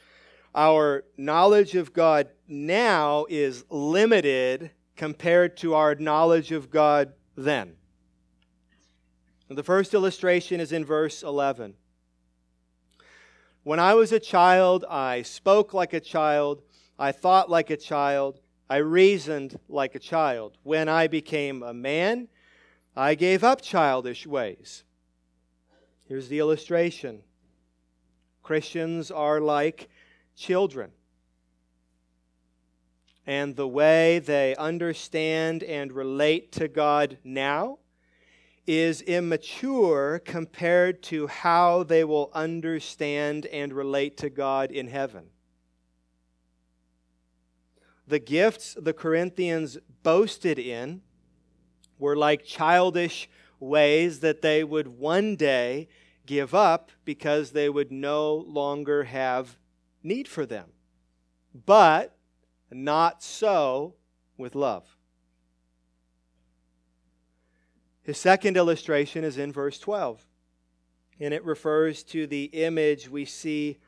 our 0.55 1.05
knowledge 1.17 1.75
of 1.77 1.93
God 1.93 2.29
now 2.49 3.27
is 3.29 3.65
limited 3.71 4.71
compared 4.97 5.57
to 5.59 5.75
our 5.75 5.95
knowledge 5.95 6.53
of 6.53 6.71
God 6.71 7.13
then. 7.37 7.77
The 9.53 9.65
first 9.65 9.95
illustration 9.95 10.61
is 10.61 10.71
in 10.71 10.85
verse 10.85 11.25
11. 11.25 11.75
When 13.65 13.81
I 13.81 13.95
was 13.95 14.13
a 14.13 14.21
child, 14.21 14.85
I 14.89 15.23
spoke 15.23 15.75
like 15.75 15.93
a 15.93 15.99
child, 15.99 16.63
I 17.01 17.11
thought 17.11 17.51
like 17.51 17.69
a 17.69 17.77
child, 17.77 18.39
I 18.69 18.77
reasoned 18.77 19.59
like 19.69 19.97
a 19.97 19.99
child. 19.99 20.57
When 20.63 20.89
I 20.89 21.09
became 21.09 21.65
a 21.65 21.75
man, 21.75 22.29
I 22.95 23.17
gave 23.17 23.43
up 23.43 23.61
childish 23.61 24.25
ways. 24.25 24.85
Here's 26.07 26.29
the 26.29 26.39
illustration 26.39 27.23
Christians 28.45 29.11
are 29.11 29.41
like 29.41 29.91
children. 30.37 30.93
And 33.27 33.57
the 33.57 33.67
way 33.67 34.21
they 34.21 34.55
understand 34.55 35.65
and 35.65 35.91
relate 35.91 36.53
to 36.53 36.69
God 36.69 37.19
now 37.25 37.79
is 38.71 39.03
immature 39.03 40.21
compared 40.25 41.03
to 41.03 41.27
how 41.27 41.83
they 41.83 42.05
will 42.05 42.31
understand 42.33 43.45
and 43.47 43.73
relate 43.73 44.17
to 44.17 44.31
God 44.31 44.71
in 44.71 44.87
heaven. 44.87 45.25
The 48.07 48.21
gifts 48.21 48.77
the 48.81 48.93
Corinthians 48.93 49.77
boasted 50.05 50.57
in 50.57 51.03
were 51.99 52.15
like 52.15 52.45
childish 52.45 53.29
ways 53.59 54.21
that 54.21 54.41
they 54.41 54.63
would 54.63 54.87
one 54.87 55.35
day 55.35 55.89
give 56.25 56.55
up 56.55 56.93
because 57.05 57.51
they 57.51 57.69
would 57.69 57.91
no 57.91 58.37
longer 58.37 59.03
have 59.03 59.59
need 60.05 60.29
for 60.29 60.47
them. 60.47 60.69
But 61.67 62.17
not 62.71 63.21
so 63.25 63.97
with 64.39 64.55
love. 64.55 64.97
His 68.03 68.19
second 68.19 68.57
illustration 68.57 69.25
is 69.25 69.37
in 69.37 69.53
verse 69.53 69.79
12, 69.79 70.27
and 71.19 71.35
it 71.35 71.45
refers 71.45 72.03
to 72.05 72.27
the 72.27 72.45
image 72.45 73.09
we 73.09 73.25
see 73.25 73.79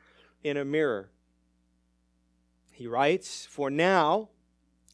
in 0.43 0.57
a 0.57 0.65
mirror. 0.65 1.09
He 2.69 2.87
writes, 2.87 3.45
For 3.45 3.69
now 3.69 4.29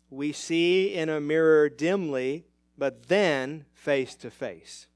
we 0.10 0.32
see 0.32 0.94
in 0.94 1.10
a 1.10 1.22
mirror 1.22 1.70
dimly, 1.70 2.46
but 2.78 3.08
then 3.08 3.66
face 3.74 4.16
to 4.16 4.32
face. 4.32 4.88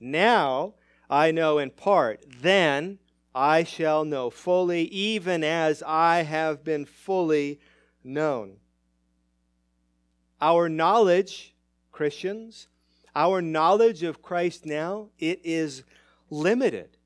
Now 0.00 0.74
I 1.10 1.30
know 1.30 1.58
in 1.58 1.70
part, 1.70 2.24
then 2.40 2.98
I 3.34 3.64
shall 3.64 4.04
know 4.04 4.30
fully, 4.30 4.84
even 4.84 5.42
as 5.42 5.82
I 5.86 6.22
have 6.22 6.64
been 6.64 6.84
fully 6.84 7.60
known. 8.04 8.56
Our 10.40 10.68
knowledge, 10.68 11.54
Christians, 11.92 12.68
our 13.14 13.42
knowledge 13.42 14.02
of 14.02 14.22
Christ 14.22 14.64
now, 14.66 15.08
it 15.18 15.40
is 15.44 15.84
limited. 16.30 16.96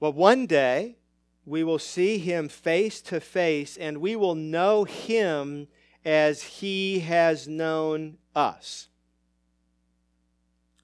But 0.00 0.14
one 0.14 0.46
day, 0.46 0.96
we 1.44 1.64
will 1.64 1.78
see 1.78 2.18
him 2.18 2.48
face 2.48 3.00
to 3.02 3.20
face 3.20 3.76
and 3.76 3.98
we 3.98 4.16
will 4.16 4.34
know 4.34 4.84
him 4.84 5.68
as 6.04 6.42
he 6.42 7.00
has 7.00 7.48
known 7.48 8.18
us. 8.34 8.88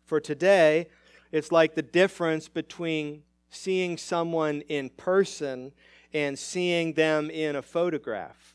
For 0.04 0.20
today, 0.20 0.88
it's 1.32 1.52
like 1.52 1.74
the 1.74 1.82
difference 1.82 2.48
between 2.48 3.22
seeing 3.50 3.96
someone 3.96 4.62
in 4.62 4.90
person 4.90 5.72
and 6.12 6.38
seeing 6.38 6.94
them 6.94 7.30
in 7.30 7.56
a 7.56 7.62
photograph. 7.62 8.54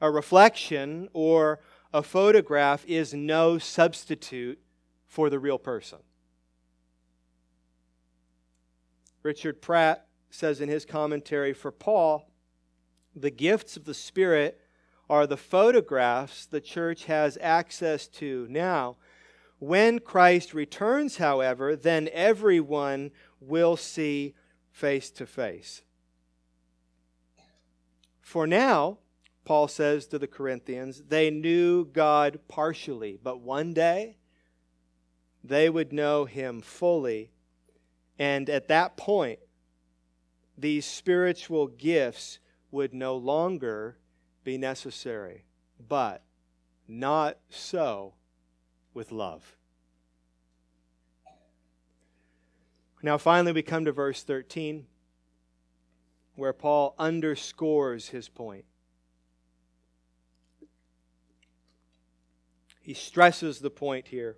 A 0.00 0.10
reflection 0.10 1.08
or 1.12 1.60
a 1.94 2.02
photograph 2.02 2.84
is 2.86 3.14
no 3.14 3.56
substitute 3.56 4.58
for 5.06 5.30
the 5.30 5.38
real 5.38 5.58
person. 5.58 6.00
Richard 9.22 9.62
Pratt 9.62 10.08
says 10.28 10.60
in 10.60 10.68
his 10.68 10.84
commentary 10.84 11.52
for 11.52 11.70
Paul, 11.70 12.28
the 13.14 13.30
gifts 13.30 13.76
of 13.76 13.84
the 13.84 13.94
Spirit 13.94 14.60
are 15.08 15.24
the 15.24 15.36
photographs 15.36 16.46
the 16.46 16.60
church 16.60 17.04
has 17.04 17.38
access 17.40 18.08
to 18.08 18.48
now. 18.50 18.96
When 19.60 20.00
Christ 20.00 20.52
returns, 20.52 21.18
however, 21.18 21.76
then 21.76 22.08
everyone 22.12 23.12
will 23.40 23.76
see 23.76 24.34
face 24.72 25.12
to 25.12 25.26
face. 25.26 25.82
For 28.20 28.48
now, 28.48 28.98
Paul 29.44 29.68
says 29.68 30.06
to 30.06 30.18
the 30.18 30.26
Corinthians, 30.26 31.02
they 31.08 31.30
knew 31.30 31.84
God 31.84 32.40
partially, 32.48 33.18
but 33.22 33.40
one 33.40 33.74
day 33.74 34.16
they 35.42 35.68
would 35.68 35.92
know 35.92 36.24
him 36.24 36.62
fully. 36.62 37.30
And 38.18 38.48
at 38.48 38.68
that 38.68 38.96
point, 38.96 39.40
these 40.56 40.86
spiritual 40.86 41.66
gifts 41.66 42.38
would 42.70 42.94
no 42.94 43.16
longer 43.16 43.98
be 44.44 44.56
necessary. 44.56 45.44
But 45.88 46.22
not 46.88 47.38
so 47.50 48.14
with 48.92 49.12
love. 49.12 49.56
Now, 53.02 53.18
finally, 53.18 53.52
we 53.52 53.62
come 53.62 53.84
to 53.84 53.92
verse 53.92 54.22
13, 54.22 54.86
where 56.36 56.54
Paul 56.54 56.94
underscores 56.98 58.08
his 58.08 58.28
point. 58.28 58.64
He 62.84 62.92
stresses 62.92 63.60
the 63.60 63.70
point 63.70 64.08
here, 64.08 64.36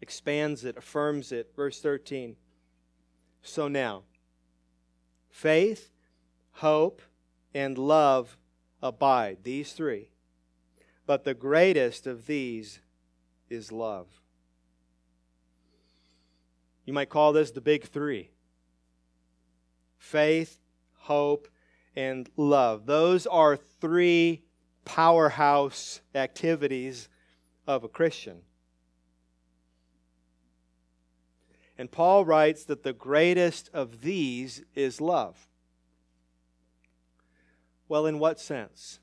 expands 0.00 0.64
it, 0.64 0.76
affirms 0.76 1.32
it. 1.32 1.50
Verse 1.56 1.80
13. 1.80 2.36
So 3.42 3.66
now, 3.66 4.04
faith, 5.28 5.90
hope, 6.52 7.02
and 7.52 7.76
love 7.76 8.38
abide, 8.80 9.38
these 9.42 9.72
three. 9.72 10.08
But 11.04 11.24
the 11.24 11.34
greatest 11.34 12.06
of 12.06 12.26
these 12.26 12.78
is 13.50 13.72
love. 13.72 14.06
You 16.84 16.92
might 16.92 17.08
call 17.08 17.32
this 17.32 17.50
the 17.50 17.60
big 17.60 17.88
three 17.88 18.30
faith, 19.98 20.60
hope, 20.94 21.48
and 21.96 22.30
love. 22.36 22.86
Those 22.86 23.26
are 23.26 23.56
three 23.56 24.44
powerhouse 24.84 26.02
activities 26.14 27.08
of 27.66 27.84
a 27.84 27.88
Christian. 27.88 28.42
And 31.78 31.90
Paul 31.90 32.24
writes 32.24 32.64
that 32.64 32.82
the 32.82 32.92
greatest 32.92 33.70
of 33.74 34.00
these 34.00 34.62
is 34.74 35.00
love. 35.00 35.48
Well, 37.88 38.06
in 38.06 38.18
what 38.18 38.40
sense? 38.40 38.98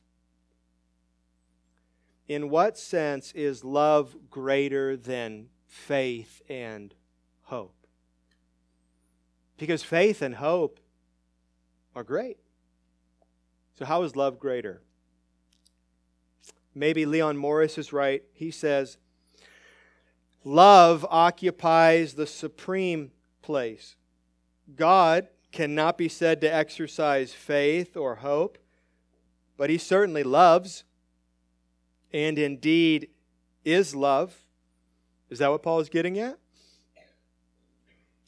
In 2.28 2.49
what 2.49 2.78
sense 2.78 3.32
is 3.34 3.63
love 3.63 4.15
greater 4.30 4.97
than 4.97 5.49
faith 5.67 6.41
and 6.49 6.93
hope? 7.43 7.76
Because 9.58 9.84
faith 9.84 10.21
and 10.21 10.36
hope 10.36 10.80
are 11.95 12.04
great. 12.04 12.38
So, 13.78 13.86
how 13.86 14.04
is 14.04 14.15
love 14.15 14.39
greater? 14.39 14.83
Maybe 16.75 17.05
Leon 17.05 17.38
Morris 17.38 17.77
is 17.77 17.93
right. 17.93 18.23
He 18.33 18.51
says, 18.51 18.97
Love 20.43 21.05
occupies 21.09 22.13
the 22.13 22.27
supreme 22.27 23.12
place. 23.41 23.95
God 24.75 25.27
cannot 25.51 25.97
be 25.97 26.09
said 26.09 26.41
to 26.41 26.53
exercise 26.53 27.31
faith 27.31 27.95
or 27.95 28.15
hope, 28.15 28.57
but 29.55 29.69
he 29.69 29.77
certainly 29.77 30.23
loves, 30.23 30.83
and 32.12 32.38
indeed 32.38 33.09
is 33.63 33.95
love. 33.95 34.36
Is 35.29 35.39
that 35.39 35.51
what 35.51 35.63
Paul 35.63 35.79
is 35.79 35.89
getting 35.89 36.19
at? 36.19 36.38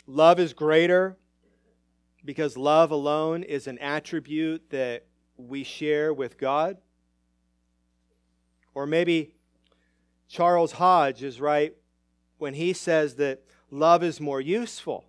Love 0.07 0.39
is 0.39 0.53
greater 0.53 1.17
because 2.23 2.57
love 2.57 2.91
alone 2.91 3.43
is 3.43 3.67
an 3.67 3.77
attribute 3.79 4.69
that 4.69 5.05
we 5.37 5.63
share 5.63 6.13
with 6.13 6.37
God. 6.37 6.77
Or 8.75 8.85
maybe 8.85 9.31
Charles 10.27 10.73
Hodge 10.73 11.23
is 11.23 11.41
right 11.41 11.73
when 12.37 12.53
he 12.53 12.73
says 12.73 13.15
that 13.15 13.41
love 13.71 14.03
is 14.03 14.21
more 14.21 14.41
useful. 14.41 15.05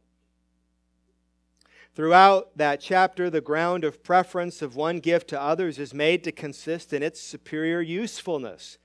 Throughout 1.95 2.57
that 2.57 2.81
chapter, 2.81 3.31
the 3.31 3.41
ground 3.41 3.83
of 3.83 4.03
preference 4.03 4.63
of 4.63 4.77
one 4.77 5.01
gift 5.01 5.29
to 5.29 5.41
others 5.41 5.79
is 5.79 5.95
made 5.95 6.23
to 6.25 6.33
consist 6.33 6.93
in 6.93 7.03
its 7.03 7.21
superior 7.21 7.81
usefulness. 7.81 8.79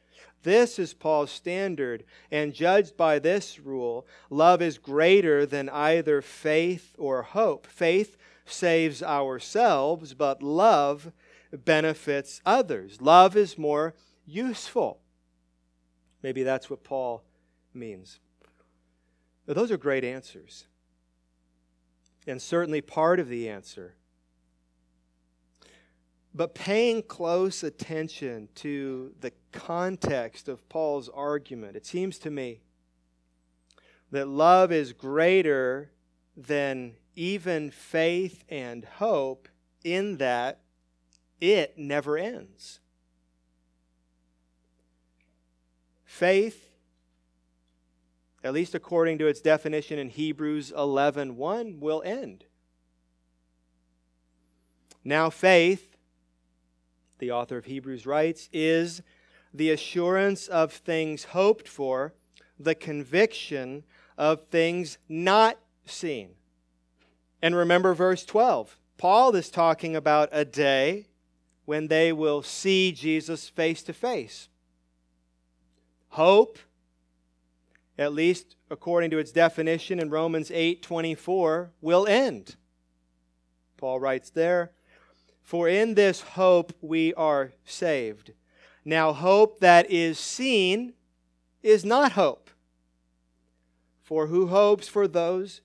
This 0.43 0.79
is 0.79 0.93
Paul's 0.93 1.29
standard, 1.29 2.03
and 2.31 2.53
judged 2.53 2.97
by 2.97 3.19
this 3.19 3.59
rule, 3.59 4.07
love 4.29 4.61
is 4.61 4.77
greater 4.79 5.45
than 5.45 5.69
either 5.69 6.21
faith 6.21 6.95
or 6.97 7.21
hope. 7.21 7.67
Faith 7.67 8.17
saves 8.45 9.03
ourselves, 9.03 10.13
but 10.13 10.41
love 10.41 11.11
benefits 11.51 12.41
others. 12.45 13.01
Love 13.01 13.35
is 13.35 13.57
more 13.57 13.93
useful. 14.25 14.99
Maybe 16.23 16.43
that's 16.43 16.69
what 16.69 16.83
Paul 16.83 17.23
means. 17.73 18.19
But 19.45 19.55
those 19.55 19.71
are 19.71 19.77
great 19.77 20.03
answers, 20.03 20.67
and 22.27 22.41
certainly 22.41 22.81
part 22.81 23.19
of 23.19 23.27
the 23.27 23.49
answer. 23.49 23.95
But 26.33 26.55
paying 26.55 27.03
close 27.03 27.63
attention 27.63 28.47
to 28.55 29.13
the 29.19 29.33
context 29.51 30.47
of 30.47 30.67
Paul's 30.69 31.09
argument, 31.09 31.75
it 31.75 31.85
seems 31.85 32.17
to 32.19 32.31
me 32.31 32.61
that 34.11 34.27
love 34.27 34.71
is 34.71 34.93
greater 34.93 35.91
than 36.37 36.93
even 37.15 37.71
faith 37.71 38.43
and 38.47 38.85
hope 38.85 39.49
in 39.83 40.17
that 40.17 40.61
it 41.41 41.77
never 41.77 42.17
ends. 42.17 42.79
Faith, 46.11 46.69
at 48.43 48.53
least 48.53 48.75
according 48.75 49.17
to 49.17 49.27
its 49.27 49.39
definition 49.39 49.97
in 49.97 50.09
Hebrews 50.09 50.73
11:1, 50.73 51.35
1, 51.35 51.79
will 51.79 52.03
end. 52.05 52.43
Now 55.05 55.29
faith, 55.29 55.95
the 57.19 57.31
author 57.31 57.57
of 57.57 57.65
Hebrews 57.65 58.05
writes, 58.05 58.49
is 58.51 59.01
the 59.53 59.71
assurance 59.71 60.49
of 60.49 60.73
things 60.73 61.23
hoped 61.23 61.67
for, 61.67 62.13
the 62.59 62.75
conviction 62.75 63.85
of 64.17 64.47
things 64.49 64.97
not 65.07 65.57
seen. 65.85 66.35
And 67.41 67.55
remember 67.55 67.93
verse 67.93 68.25
12. 68.25 68.77
Paul 68.97 69.33
is 69.35 69.49
talking 69.49 69.95
about 69.95 70.27
a 70.33 70.43
day 70.43 71.07
when 71.63 71.87
they 71.87 72.11
will 72.11 72.43
see 72.43 72.91
Jesus 72.91 73.47
face 73.47 73.81
to 73.83 73.93
face. 73.93 74.49
Hope, 76.11 76.59
at 77.97 78.13
least 78.13 78.55
according 78.69 79.11
to 79.11 79.17
its 79.17 79.31
definition 79.31 79.99
in 79.99 80.09
Romans 80.09 80.51
8:24, 80.51 81.71
will 81.81 82.07
end. 82.07 82.55
Paul 83.77 83.99
writes 83.99 84.29
there, 84.29 84.73
"For 85.41 85.67
in 85.67 85.95
this 85.95 86.21
hope 86.21 86.73
we 86.81 87.13
are 87.15 87.53
saved." 87.65 88.33
Now 88.83 89.13
hope 89.13 89.59
that 89.59 89.89
is 89.89 90.19
seen 90.19 90.93
is 91.61 91.85
not 91.85 92.13
hope. 92.13 92.49
For 94.01 94.27
who 94.27 94.47
hopes 94.47 94.87
for 94.87 95.07
those 95.07 95.61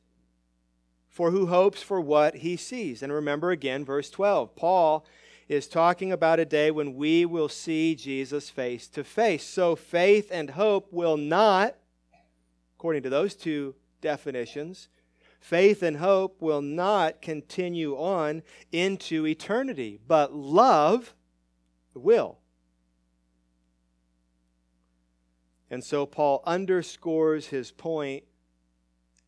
for 1.16 1.30
who 1.30 1.46
hopes 1.46 1.80
for 1.80 1.98
what 1.98 2.36
he 2.36 2.58
sees. 2.58 3.02
And 3.02 3.10
remember 3.10 3.50
again, 3.50 3.86
verse 3.86 4.10
12. 4.10 4.54
Paul 4.54 5.06
is 5.48 5.68
talking 5.68 6.10
about 6.10 6.40
a 6.40 6.44
day 6.44 6.70
when 6.70 6.94
we 6.94 7.24
will 7.24 7.48
see 7.48 7.94
Jesus 7.94 8.50
face 8.50 8.88
to 8.88 9.04
face. 9.04 9.44
So 9.44 9.76
faith 9.76 10.28
and 10.32 10.50
hope 10.50 10.92
will 10.92 11.16
not, 11.16 11.76
according 12.76 13.02
to 13.04 13.10
those 13.10 13.34
two 13.34 13.74
definitions, 14.00 14.88
faith 15.38 15.82
and 15.82 15.98
hope 15.98 16.40
will 16.40 16.62
not 16.62 17.22
continue 17.22 17.94
on 17.94 18.42
into 18.72 19.26
eternity, 19.26 20.00
but 20.06 20.34
love 20.34 21.14
will. 21.94 22.38
And 25.70 25.82
so 25.82 26.06
Paul 26.06 26.42
underscores 26.44 27.48
his 27.48 27.70
point 27.70 28.24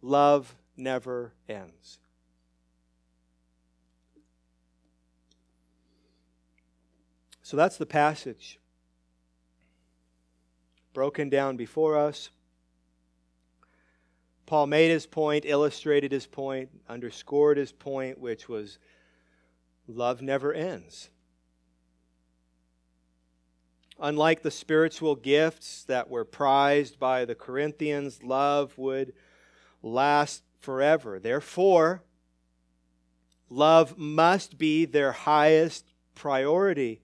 love 0.00 0.54
never 0.76 1.35
ends. 1.48 1.97
So 7.48 7.56
that's 7.56 7.78
the 7.78 7.87
passage 7.87 8.58
broken 10.92 11.30
down 11.30 11.56
before 11.56 11.96
us. 11.96 12.28
Paul 14.44 14.66
made 14.66 14.90
his 14.90 15.06
point, 15.06 15.46
illustrated 15.46 16.12
his 16.12 16.26
point, 16.26 16.68
underscored 16.90 17.56
his 17.56 17.72
point, 17.72 18.18
which 18.18 18.50
was 18.50 18.78
love 19.87 20.20
never 20.20 20.52
ends. 20.52 21.08
Unlike 23.98 24.42
the 24.42 24.50
spiritual 24.50 25.16
gifts 25.16 25.84
that 25.84 26.11
were 26.11 26.26
prized 26.26 26.98
by 26.98 27.24
the 27.24 27.34
Corinthians, 27.34 28.22
love 28.22 28.76
would 28.76 29.14
last 29.82 30.42
forever. 30.61 31.18
Therefore, 31.18 32.02
love 33.48 33.96
must 33.96 34.58
be 34.58 34.84
their 34.84 35.12
highest 35.12 35.94
priority, 36.14 37.00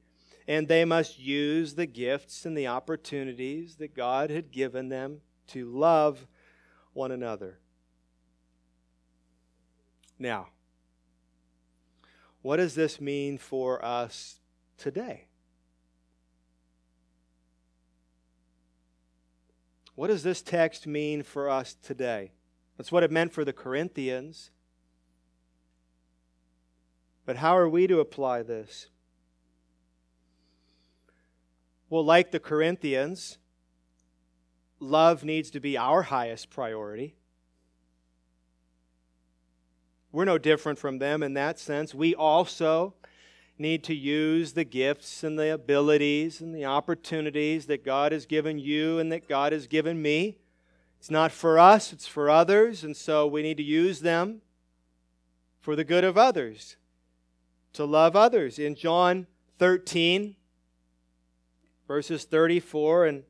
and 0.46 0.68
they 0.68 0.84
must 0.84 1.18
use 1.18 1.74
the 1.74 1.86
gifts 1.86 2.44
and 2.44 2.56
the 2.56 2.66
opportunities 2.66 3.76
that 3.76 3.94
God 3.94 4.30
had 4.30 4.50
given 4.50 4.88
them 4.88 5.20
to 5.48 5.66
love 5.70 6.26
one 6.92 7.10
another. 7.10 7.58
Now, 10.18 10.48
what 12.42 12.58
does 12.58 12.74
this 12.74 13.00
mean 13.00 13.38
for 13.38 13.84
us 13.84 14.40
today? 14.76 15.26
What 19.94 20.08
does 20.08 20.22
this 20.22 20.42
text 20.42 20.86
mean 20.86 21.22
for 21.22 21.48
us 21.48 21.74
today? 21.74 22.32
That's 22.76 22.90
what 22.90 23.02
it 23.02 23.10
meant 23.10 23.32
for 23.32 23.44
the 23.44 23.52
Corinthians. 23.52 24.50
But 27.24 27.36
how 27.36 27.56
are 27.56 27.68
we 27.68 27.86
to 27.86 28.00
apply 28.00 28.42
this? 28.42 28.88
Well, 31.94 32.04
like 32.04 32.32
the 32.32 32.40
Corinthians, 32.40 33.38
love 34.80 35.22
needs 35.22 35.48
to 35.52 35.60
be 35.60 35.78
our 35.78 36.02
highest 36.02 36.50
priority. 36.50 37.14
We're 40.10 40.24
no 40.24 40.36
different 40.36 40.80
from 40.80 40.98
them 40.98 41.22
in 41.22 41.34
that 41.34 41.60
sense. 41.60 41.94
We 41.94 42.12
also 42.12 42.94
need 43.58 43.84
to 43.84 43.94
use 43.94 44.54
the 44.54 44.64
gifts 44.64 45.22
and 45.22 45.38
the 45.38 45.54
abilities 45.54 46.40
and 46.40 46.52
the 46.52 46.64
opportunities 46.64 47.66
that 47.66 47.84
God 47.84 48.10
has 48.10 48.26
given 48.26 48.58
you 48.58 48.98
and 48.98 49.12
that 49.12 49.28
God 49.28 49.52
has 49.52 49.68
given 49.68 50.02
me 50.02 50.38
it's 50.98 51.12
not 51.12 51.30
for 51.30 51.60
us, 51.60 51.92
it's 51.92 52.08
for 52.08 52.28
others, 52.28 52.82
and 52.82 52.96
so 52.96 53.24
we 53.24 53.40
need 53.40 53.58
to 53.58 53.62
use 53.62 54.00
them 54.00 54.40
for 55.60 55.76
the 55.76 55.84
good 55.84 56.02
of 56.02 56.18
others, 56.18 56.76
to 57.72 57.84
love 57.84 58.16
others. 58.16 58.58
In 58.58 58.74
John 58.74 59.28
13, 59.60 60.34
verses 61.94 62.24
34 62.24 63.06
and 63.06 63.22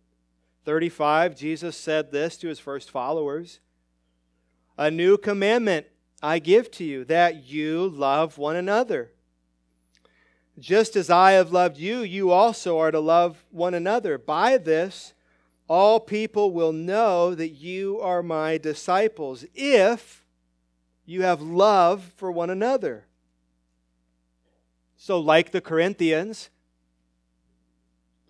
35, 0.65 1.37
Jesus 1.37 1.77
said 1.77 2.11
this 2.11 2.39
to 2.39 2.49
his 2.49 2.59
first 2.59 2.91
followers 2.91 3.61
A 4.79 4.91
new 4.91 5.19
commandment 5.19 5.85
I 6.23 6.39
give 6.39 6.71
to 6.71 6.85
you, 6.85 7.05
that 7.05 7.45
you 7.45 7.87
love 7.87 8.39
one 8.39 8.57
another. 8.57 9.11
Just 10.59 10.97
as 10.97 11.11
I 11.11 11.33
have 11.33 11.53
loved 11.53 11.77
you, 11.77 11.99
you 11.99 12.31
also 12.31 12.79
are 12.79 12.91
to 12.91 13.01
love 13.01 13.45
one 13.51 13.75
another. 13.75 14.17
By 14.17 14.57
this, 14.57 15.13
all 15.69 16.01
people 16.01 16.51
will 16.51 16.73
know 16.73 17.35
that 17.35 17.51
you 17.51 18.01
are 18.01 18.23
my 18.23 18.57
disciples 18.57 19.45
if 19.55 20.25
you 21.05 21.21
have 21.21 21.43
love 21.43 22.15
for 22.17 22.33
one 22.33 22.49
another. 22.49 23.05
So, 24.97 25.21
like 25.21 25.51
the 25.51 25.61
Corinthians, 25.61 26.49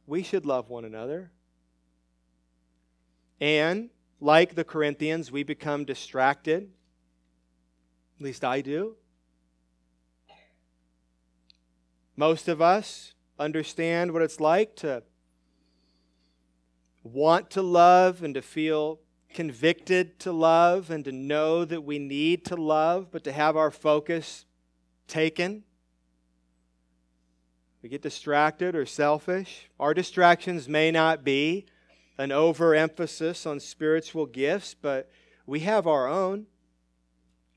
we 0.06 0.22
should 0.22 0.46
love 0.46 0.68
one 0.68 0.84
another. 0.84 1.30
And, 3.40 3.90
like 4.20 4.54
the 4.54 4.64
Corinthians, 4.64 5.30
we 5.30 5.42
become 5.42 5.84
distracted. 5.84 6.70
At 8.18 8.24
least 8.24 8.44
I 8.44 8.60
do. 8.60 8.96
Most 12.16 12.48
of 12.48 12.60
us 12.60 13.14
understand 13.38 14.12
what 14.12 14.22
it's 14.22 14.38
like 14.38 14.76
to 14.76 15.02
want 17.02 17.50
to 17.50 17.62
love 17.62 18.22
and 18.22 18.34
to 18.34 18.42
feel 18.42 19.00
convicted 19.34 20.18
to 20.20 20.32
love 20.32 20.90
and 20.90 21.04
to 21.04 21.12
know 21.12 21.64
that 21.64 21.82
we 21.82 21.98
need 21.98 22.44
to 22.46 22.56
love, 22.56 23.10
but 23.10 23.24
to 23.24 23.32
have 23.32 23.56
our 23.56 23.70
focus 23.70 24.46
taken. 25.08 25.64
We 27.84 27.90
get 27.90 28.00
distracted 28.00 28.74
or 28.74 28.86
selfish. 28.86 29.68
Our 29.78 29.92
distractions 29.92 30.70
may 30.70 30.90
not 30.90 31.22
be 31.22 31.66
an 32.16 32.32
overemphasis 32.32 33.44
on 33.44 33.60
spiritual 33.60 34.24
gifts, 34.24 34.72
but 34.72 35.10
we 35.44 35.60
have 35.60 35.86
our 35.86 36.08
own. 36.08 36.46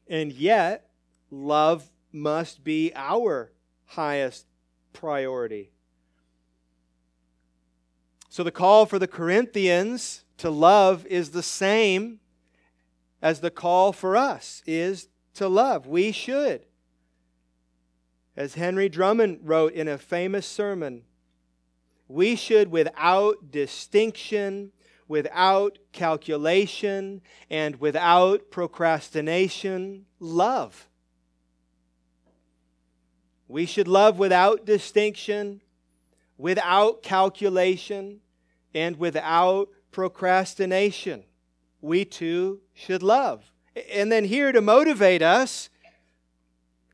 And 0.05 0.33
yet, 0.33 0.89
love 1.31 1.89
must 2.11 2.65
be 2.65 2.91
our 2.93 3.53
highest 3.85 4.47
priority. 4.91 5.71
So 8.27 8.43
the 8.43 8.51
call 8.51 8.85
for 8.85 8.99
the 8.99 9.07
Corinthians 9.07 10.25
to 10.39 10.49
love 10.49 11.05
is 11.05 11.29
the 11.29 11.41
same 11.41 12.19
as 13.21 13.39
the 13.39 13.49
call 13.49 13.93
for 13.93 14.17
us 14.17 14.61
is 14.65 15.07
to 15.35 15.47
love. 15.47 15.87
We 15.87 16.11
should. 16.11 16.66
As 18.37 18.53
Henry 18.53 18.87
Drummond 18.87 19.39
wrote 19.41 19.73
in 19.73 19.87
a 19.87 19.97
famous 19.97 20.45
sermon, 20.45 21.01
we 22.07 22.35
should, 22.35 22.69
without 22.69 23.49
distinction, 23.49 24.71
without 25.07 25.79
calculation, 25.91 27.21
and 27.49 27.77
without 27.77 28.51
procrastination, 28.51 30.05
love. 30.19 30.87
We 33.47 33.65
should 33.65 33.87
love 33.87 34.19
without 34.19 34.65
distinction, 34.65 35.61
without 36.37 37.01
calculation, 37.01 38.19
and 38.71 38.97
without 38.97 39.69
procrastination. 39.91 41.23
We 41.81 42.05
too 42.05 42.61
should 42.75 43.01
love. 43.01 43.51
And 43.91 44.11
then 44.11 44.25
here 44.25 44.51
to 44.51 44.61
motivate 44.61 45.23
us, 45.23 45.69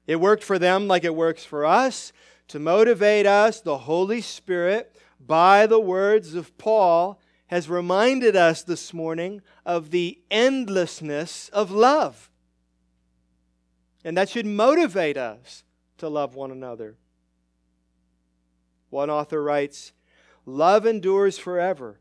it 0.07 0.17
worked 0.17 0.43
for 0.43 0.59
them 0.59 0.87
like 0.87 1.03
it 1.03 1.15
works 1.15 1.45
for 1.45 1.65
us. 1.65 2.11
To 2.49 2.59
motivate 2.59 3.25
us, 3.25 3.61
the 3.61 3.79
Holy 3.79 4.21
Spirit, 4.21 4.95
by 5.19 5.65
the 5.65 5.79
words 5.79 6.35
of 6.35 6.57
Paul, 6.57 7.19
has 7.47 7.69
reminded 7.69 8.35
us 8.35 8.63
this 8.63 8.93
morning 8.93 9.41
of 9.65 9.91
the 9.91 10.19
endlessness 10.29 11.49
of 11.49 11.71
love. 11.71 12.29
And 14.03 14.17
that 14.17 14.29
should 14.29 14.45
motivate 14.45 15.17
us 15.17 15.63
to 15.99 16.09
love 16.09 16.35
one 16.35 16.51
another. 16.51 16.97
One 18.89 19.09
author 19.09 19.41
writes 19.41 19.93
Love 20.45 20.85
endures 20.85 21.37
forever. 21.37 21.99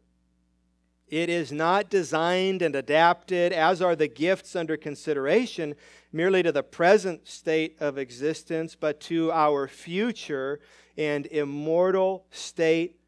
It 1.13 1.29
is 1.29 1.53
not 1.53 1.91
designed 1.91 2.63
and 2.63 2.75
adapted, 2.75 3.53
as 3.53 3.83
are 3.83 3.95
the 3.95 4.09
gifts 4.09 4.57
under 4.57 4.79
consideration, 4.79 5.75
merely 6.11 6.43
to 6.43 6.51
the 6.51 6.63
present 6.63 7.29
state 7.29 7.77
of 7.81 7.99
existence, 7.99 8.75
but 8.75 8.99
to 9.01 9.31
our 9.31 9.69
future 9.69 10.59
and 10.97 11.27
immortal 11.27 12.25
state 12.31 12.99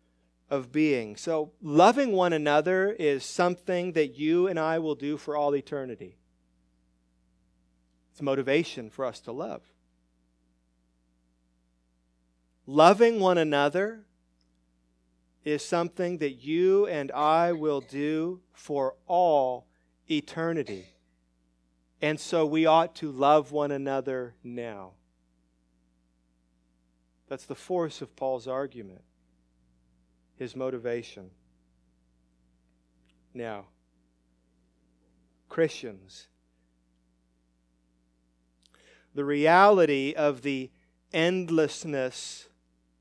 of 0.51 0.71
being. 0.71 1.17
So, 1.17 1.53
loving 1.63 2.13
one 2.13 2.35
another 2.35 2.93
is 2.93 3.25
something 3.25 3.93
that 3.93 4.19
you 4.19 4.49
and 4.49 4.61
I 4.61 4.81
will 4.81 4.97
do 4.97 5.17
for 5.17 5.35
all 5.35 5.57
eternity. 5.57 6.19
It's 8.13 8.21
motivation 8.21 8.91
for 8.91 9.07
us 9.07 9.19
to 9.21 9.33
love. 9.33 9.63
Loving 12.67 13.19
one 13.19 13.39
another 13.39 14.05
is 15.45 15.65
something 15.65 16.19
that 16.19 16.43
you 16.43 16.87
and 16.87 17.13
I 17.13 17.53
will 17.53 17.81
do 17.81 18.41
for 18.53 18.95
all 19.07 19.67
eternity. 20.11 20.87
And 22.01 22.19
so 22.19 22.47
we 22.47 22.67
ought 22.67 22.95
to 22.97 23.11
love 23.11 23.53
one 23.53 23.71
another 23.71 24.35
now. 24.43 24.93
That's 27.29 27.47
the 27.47 27.55
force 27.55 28.03
of 28.03 28.15
Paul's 28.17 28.47
argument, 28.47 29.03
his 30.37 30.55
motivation. 30.55 31.31
Now, 33.33 33.67
Christians, 35.49 36.29
the 39.15 39.25
reality 39.25 40.15
of 40.17 40.43
the 40.43 40.71
endlessness 41.13 42.49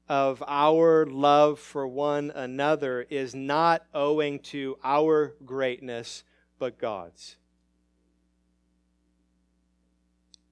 of 0.10 0.44
our 0.48 1.06
love 1.06 1.60
for 1.60 1.88
one 1.88 2.32
another 2.32 3.06
is 3.10 3.34
not 3.34 3.86
owing 3.94 4.40
to 4.40 4.78
our 4.84 5.34
greatness, 5.46 6.24
but 6.60 6.78
God's. 6.78 7.38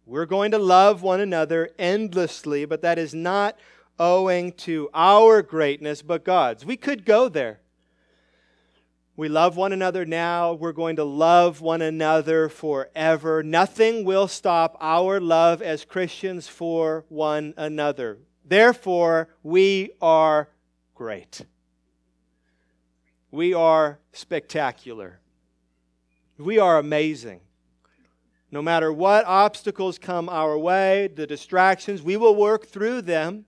We're 0.06 0.26
going 0.26 0.52
to 0.52 0.60
love 0.60 1.02
one 1.02 1.20
another 1.20 1.70
endlessly, 1.78 2.66
but 2.66 2.82
that 2.82 2.98
is 2.98 3.14
not 3.14 3.58
owing 4.00 4.52
to 4.54 4.90
our 4.94 5.42
greatness, 5.42 6.02
but 6.02 6.26
God's. 6.26 6.66
We 6.66 6.76
could 6.76 7.06
go 7.06 7.30
there. 7.30 7.60
We 9.16 9.30
love 9.30 9.56
one 9.58 9.74
another 9.74 10.06
now. 10.06 10.54
We're 10.54 10.72
going 10.72 10.96
to 10.96 11.04
love 11.04 11.62
one 11.62 11.82
another 11.82 12.50
forever. 12.50 13.44
Nothing 13.44 14.04
will 14.04 14.28
stop 14.28 14.76
our 14.80 15.20
love 15.20 15.62
as 15.62 15.86
Christians 15.86 16.48
for 16.48 17.06
one 17.10 17.54
another. 17.56 18.18
Therefore, 18.52 19.30
we 19.44 19.92
are 20.02 20.50
great. 20.94 21.46
We 23.32 23.54
are 23.54 24.00
spectacular. 24.12 25.22
We 26.38 26.60
are 26.60 26.78
amazing. 26.78 27.40
No 28.52 28.62
matter 28.62 28.92
what 28.92 29.24
obstacles 29.24 29.98
come 29.98 30.28
our 30.28 30.58
way, 30.58 31.08
the 31.08 31.26
distractions, 31.26 32.02
we 32.02 32.18
will 32.18 32.36
work 32.36 32.68
through 32.68 33.04
them. 33.04 33.46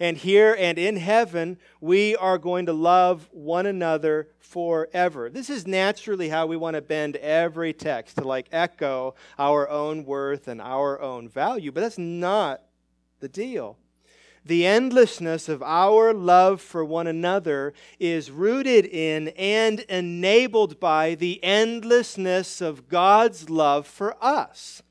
And 0.00 0.16
here 0.16 0.56
and 0.58 0.78
in 0.78 0.96
heaven, 0.96 1.58
we 1.82 2.16
are 2.16 2.38
going 2.38 2.64
to 2.64 2.72
love 2.72 3.28
one 3.32 3.66
another 3.66 4.30
forever. 4.38 5.28
This 5.28 5.50
is 5.50 5.66
naturally 5.66 6.30
how 6.30 6.46
we 6.46 6.56
want 6.56 6.76
to 6.76 6.80
bend 6.80 7.16
every 7.16 7.74
text 7.74 8.16
to 8.16 8.24
like 8.24 8.48
echo 8.52 9.16
our 9.38 9.68
own 9.68 10.06
worth 10.06 10.48
and 10.48 10.62
our 10.62 10.98
own 10.98 11.28
value, 11.28 11.72
but 11.72 11.82
that's 11.82 11.98
not 11.98 12.62
the 13.20 13.28
deal. 13.28 13.76
The 14.46 14.64
endlessness 14.64 15.48
of 15.48 15.60
our 15.60 16.14
love 16.14 16.60
for 16.60 16.84
one 16.84 17.08
another 17.08 17.74
is 17.98 18.30
rooted 18.30 18.84
in 18.84 19.28
and 19.30 19.80
enabled 19.80 20.78
by 20.78 21.16
the 21.16 21.42
endlessness 21.42 22.60
of 22.60 22.88
God's 22.88 23.50
love 23.50 23.88
for 23.88 24.16
us. 24.24 24.84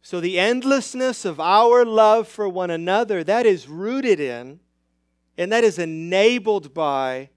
So, 0.00 0.20
the 0.20 0.38
endlessness 0.38 1.24
of 1.24 1.40
our 1.40 1.84
love 1.84 2.28
for 2.28 2.48
one 2.48 2.70
another, 2.70 3.24
that 3.24 3.44
is 3.44 3.66
rooted 3.66 4.20
in 4.20 4.60
and 5.36 5.50
that 5.50 5.64
is 5.64 5.80
enabled 5.80 6.72
by 6.72 7.30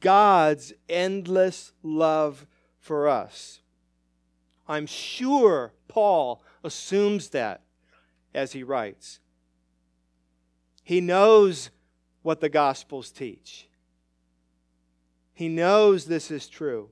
God's 0.00 0.72
endless 0.88 1.72
love 1.82 2.46
for 2.78 3.06
us. 3.06 3.60
I'm 4.66 4.86
sure 4.86 5.74
Paul 5.88 6.42
assumes 6.64 7.28
that 7.30 7.60
as 8.38 8.52
he 8.52 8.62
writes. 8.62 9.18
He 10.84 11.00
knows 11.00 11.70
what 12.22 12.40
the 12.40 12.48
Gospels 12.48 13.10
teach, 13.10 13.68
he 15.34 15.48
knows 15.48 16.06
this 16.06 16.30
is 16.30 16.48
true. 16.48 16.90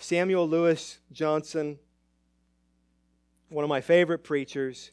Samuel 0.00 0.48
Lewis 0.48 0.98
Johnson, 1.10 1.78
one 3.48 3.64
of 3.64 3.68
my 3.68 3.80
favorite 3.80 4.22
preachers, 4.22 4.92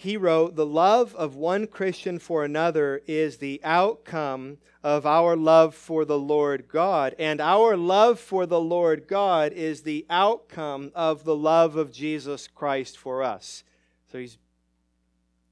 he 0.00 0.16
wrote, 0.16 0.54
The 0.54 0.64
love 0.64 1.12
of 1.16 1.34
one 1.34 1.66
Christian 1.66 2.20
for 2.20 2.44
another 2.44 3.02
is 3.08 3.38
the 3.38 3.60
outcome 3.64 4.58
of 4.80 5.04
our 5.04 5.34
love 5.34 5.74
for 5.74 6.04
the 6.04 6.18
Lord 6.18 6.68
God. 6.68 7.16
And 7.18 7.40
our 7.40 7.76
love 7.76 8.20
for 8.20 8.46
the 8.46 8.60
Lord 8.60 9.08
God 9.08 9.52
is 9.52 9.82
the 9.82 10.06
outcome 10.08 10.92
of 10.94 11.24
the 11.24 11.34
love 11.34 11.74
of 11.74 11.90
Jesus 11.90 12.46
Christ 12.46 12.96
for 12.96 13.24
us. 13.24 13.64
So 14.12 14.18
he's 14.18 14.38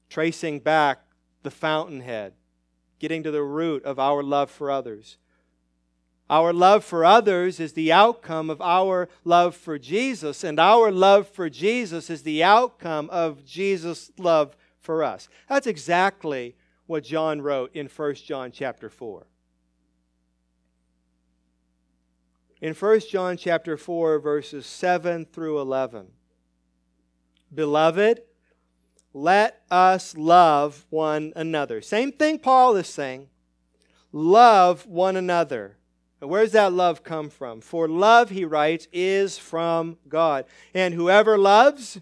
tracing 0.09 0.61
back 0.61 1.01
the 1.43 1.51
fountainhead, 1.51 2.31
getting 2.99 3.23
to 3.23 3.31
the 3.31 3.43
root 3.43 3.83
of 3.83 3.99
our 3.99 4.23
love 4.23 4.49
for 4.49 4.71
others. 4.71 5.17
Our 6.29 6.51
love 6.51 6.83
for 6.83 7.05
others 7.05 7.59
is 7.59 7.73
the 7.73 7.91
outcome 7.91 8.49
of 8.49 8.61
our 8.61 9.07
love 9.23 9.55
for 9.55 9.79
Jesus, 9.79 10.43
and 10.43 10.59
our 10.59 10.91
love 10.91 11.27
for 11.29 11.49
Jesus 11.49 12.09
is 12.09 12.23
the 12.23 12.43
outcome 12.43 13.09
of 13.11 13.45
Jesus' 13.45 14.11
love 14.17 14.55
for 14.79 15.03
us. 15.03 15.29
That's 15.47 15.67
exactly 15.67 16.55
what 16.85 17.03
John 17.05 17.41
wrote 17.41 17.73
in 17.73 17.87
1 17.87 18.15
John 18.15 18.51
chapter 18.51 18.89
4. 18.89 19.25
In 22.59 22.73
1 22.73 22.99
John 23.09 23.37
chapter 23.37 23.77
4 23.77 24.19
verses 24.19 24.65
7 24.65 25.25
through 25.25 25.59
11. 25.59 26.07
Beloved, 27.53 28.21
let 29.13 29.61
us 29.71 30.17
love 30.17 30.85
one 30.89 31.31
another. 31.35 31.81
Same 31.81 32.11
thing 32.11 32.39
Paul 32.39 32.75
is 32.75 32.87
saying. 32.87 33.29
Love 34.11 34.85
one 34.87 35.15
another. 35.15 35.77
Where 36.19 36.43
does 36.43 36.53
that 36.53 36.73
love 36.73 37.03
come 37.03 37.29
from? 37.29 37.61
For 37.61 37.87
love, 37.87 38.31
he 38.31 38.43
writes, 38.43 38.87
is 38.91 39.37
from 39.37 39.97
God. 40.09 40.45
And 40.73 40.93
whoever 40.93 41.37
loves 41.37 41.99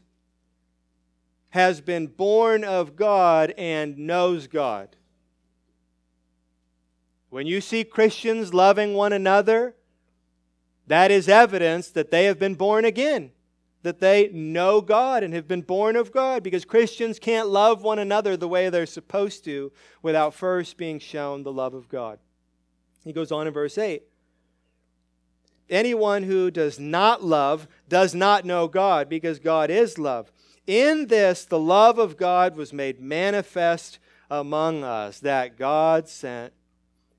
has 1.50 1.82
been 1.82 2.08
born 2.08 2.64
of 2.64 2.96
God 2.96 3.54
and 3.58 3.98
knows 3.98 4.48
God. 4.48 4.96
When 7.30 7.46
you 7.48 7.60
see 7.60 7.84
Christians 7.84 8.54
loving 8.54 8.94
one 8.94 9.12
another, 9.12 9.76
That 10.88 11.12
is 11.12 11.28
evidence 11.28 11.90
that 11.90 12.12
they 12.12 12.26
have 12.26 12.38
been 12.38 12.56
born 12.56 12.86
again, 12.86 13.32
that 13.84 14.00
they 14.00 14.30
know 14.30 14.82
God 14.82 15.24
and 15.24 15.34
have 15.34 15.48
been 15.48 15.62
born 15.62 15.96
of 15.96 16.12
God, 16.12 16.44
because 16.44 16.66
Christians 16.66 17.20
can't 17.20 17.50
love 17.50 17.82
one 17.82 18.00
another 18.00 18.38
the 18.38 18.48
way 18.48 18.70
they're 18.70 18.86
supposed 18.86 19.44
to 19.46 19.72
without 20.02 20.34
first 20.34 20.78
being 20.78 21.00
shown 21.00 21.44
the 21.44 21.52
love 21.52 21.74
of 21.74 21.90
God. 21.90 22.20
He 23.06 23.14
goes 23.14 23.32
on 23.32 23.48
in 23.48 23.54
verse 23.54 23.78
8 23.78 24.04
Anyone 25.70 26.24
who 26.24 26.52
does 26.52 26.80
not 26.80 27.24
love 27.24 27.68
does 27.88 28.14
not 28.14 28.46
know 28.46 28.68
God, 28.68 29.08
because 29.08 29.40
God 29.40 29.70
is 29.70 29.98
love. 29.98 30.32
In 30.68 31.08
this, 31.08 31.46
the 31.46 31.60
love 31.60 31.98
of 31.98 32.18
God 32.18 32.56
was 32.56 32.74
made 32.74 33.00
manifest 33.00 34.00
among 34.30 34.84
us, 34.84 35.20
that 35.20 35.58
God 35.58 36.10
sent 36.10 36.54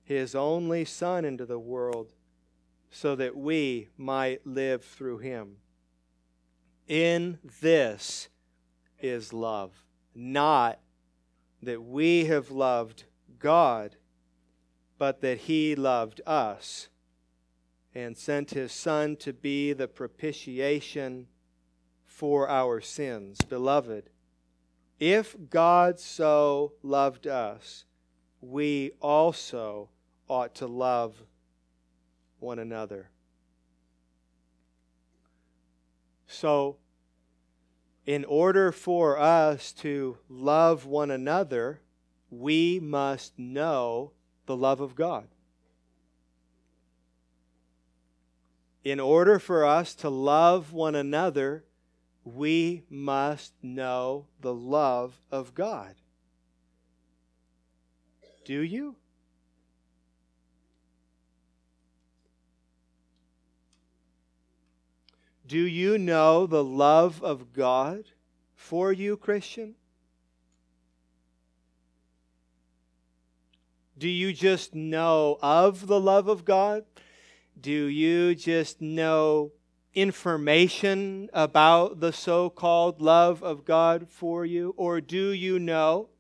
his 0.05 0.35
only 0.35 0.85
Son 0.85 1.25
into 1.25 1.46
the 1.46 1.59
world 1.59 2.12
so 2.90 3.16
that 3.16 3.37
we 3.37 3.88
might 3.96 4.46
live 4.46 4.85
through 4.85 5.18
him. 5.18 5.57
In 6.88 7.38
this 7.61 8.29
is 9.01 9.33
love, 9.33 9.72
not 10.14 10.79
that 11.62 11.83
we 11.83 12.27
have 12.27 12.51
loved 12.51 13.05
God, 13.38 13.96
but 14.98 15.20
that 15.20 15.38
he 15.38 15.74
loved 15.74 16.20
us 16.26 16.88
and 17.94 18.16
sent 18.16 18.50
his 18.50 18.72
Son 18.72 19.16
to 19.16 19.32
be 19.32 19.72
the 19.72 19.88
propitiation 19.88 21.26
for 22.04 22.48
our 22.48 22.80
sins. 22.80 23.40
Beloved, 23.48 24.11
if 24.98 25.37
God 25.50 26.00
so 26.00 26.72
loved 26.82 27.26
us, 27.26 27.85
we 28.40 28.92
also 29.00 29.88
ought 30.28 30.54
to 30.56 30.66
love 30.66 31.22
one 32.38 32.59
another. 32.59 33.11
So, 36.26 36.76
in 38.04 38.24
order 38.24 38.72
for 38.72 39.18
us 39.18 39.72
to 39.72 40.18
love 40.28 40.87
one 40.87 41.11
another, 41.11 41.80
we 42.30 42.78
must 42.80 43.38
know 43.38 44.12
the 44.46 44.56
love 44.56 44.80
of 44.80 44.94
God. 44.94 45.28
In 48.85 49.00
order 49.00 49.38
for 49.38 49.64
us 49.64 49.94
to 49.96 50.09
love 50.09 50.72
one 50.72 50.94
another, 50.94 51.64
we 52.24 52.85
must 52.88 53.52
know 53.62 54.26
the 54.40 54.54
love 54.54 55.20
of 55.30 55.54
God. 55.54 55.94
Do 58.44 58.61
you? 58.61 58.94
Do 65.46 65.59
you 65.59 65.98
know 65.98 66.46
the 66.46 66.64
love 66.64 67.22
of 67.22 67.52
God 67.52 68.04
for 68.54 68.92
you, 68.92 69.16
Christian? 69.16 69.74
Do 73.98 74.09
you 74.09 74.32
just 74.32 74.74
know 74.74 75.38
of 75.40 75.87
the 75.87 76.00
love 76.00 76.28
of 76.28 76.44
God? 76.44 76.85
Do 77.59 77.87
you 77.87 78.35
just 78.35 78.82
know 78.82 79.52
information 79.94 81.30
about 81.32 82.00
the 82.00 82.12
so 82.12 82.50
called 82.50 83.00
love 83.00 83.42
of 83.42 83.64
God 83.64 84.09
for 84.11 84.44
you? 84.44 84.74
Or 84.76 85.00
do 85.00 85.30
you 85.30 85.59
know 85.59 86.11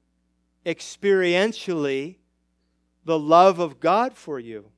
experientially 0.64 2.16
the 3.04 3.18
love 3.18 3.58
of 3.58 3.78
God 3.78 4.14
for 4.14 4.40
you? 4.40 4.70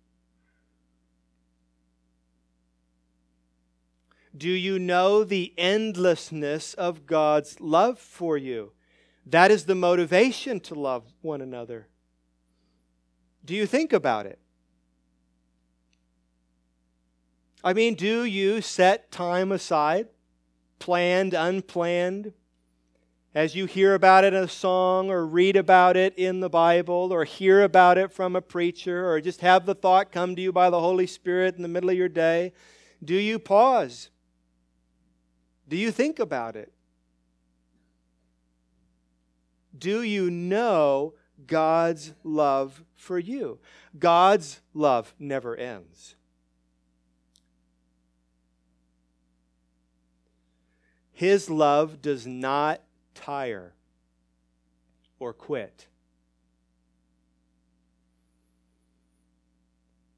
Do 4.37 4.51
you 4.51 4.79
know 4.79 5.25
the 5.25 5.55
endlessness 5.57 6.75
of 6.75 7.07
God's 7.07 7.61
love 7.61 7.99
for 7.99 8.37
you? 8.37 8.73
That 9.25 9.51
is 9.51 9.65
the 9.67 9.75
motivation 9.75 10.61
to 10.61 10.75
love 10.75 11.05
one 11.23 11.41
another. 11.41 11.87
Do 13.49 13.55
you 13.55 13.65
think 13.65 13.95
about 13.95 14.27
it? 14.27 14.39
I 17.65 17.73
mean, 17.73 17.95
do 17.95 18.25
you 18.25 18.61
set 18.61 19.11
time 19.11 19.53
aside, 19.53 20.09
planned, 20.79 21.33
unplanned, 21.33 22.35
as 23.35 23.57
you 23.57 23.65
hear 23.65 23.95
about 23.95 24.25
it 24.25 24.35
in 24.35 24.45
a 24.45 24.49
song 24.49 25.09
or 25.09 25.27
read 25.27 25.57
about 25.57 25.97
it 25.97 26.13
in 26.19 26.41
the 26.41 26.51
Bible 26.51 27.09
or 27.11 27.25
hear 27.25 27.63
about 27.63 27.97
it 27.97 28.13
from 28.13 28.37
a 28.37 28.43
preacher 28.43 29.11
or 29.11 29.19
just 29.19 29.41
have 29.41 29.65
the 29.65 29.75
thought 29.75 30.13
come 30.13 30.37
to 30.37 30.43
you 30.43 30.53
by 30.53 30.69
the 30.69 30.81
Holy 30.81 31.07
Spirit 31.07 31.57
in 31.57 31.63
the 31.63 31.69
middle 31.69 31.89
of 31.89 31.97
your 31.97 32.11
day? 32.11 32.53
Do 33.03 33.15
you 33.15 33.39
pause? 33.39 34.11
Do 35.67 35.79
you 35.79 35.91
think 35.91 36.19
about 36.19 36.55
it? 36.55 36.71
Do 39.79 40.03
you 40.03 40.31
know 40.31 41.15
God's 41.49 42.13
love 42.23 42.85
for 42.95 43.19
you? 43.19 43.59
God's 43.99 44.61
love 44.73 45.15
never 45.19 45.57
ends. 45.57 46.15
His 51.13 51.51
love 51.51 52.01
does 52.01 52.29
not 52.29 52.81
tire 53.13 53.75
or 55.19 55.33
quit. 55.33 55.89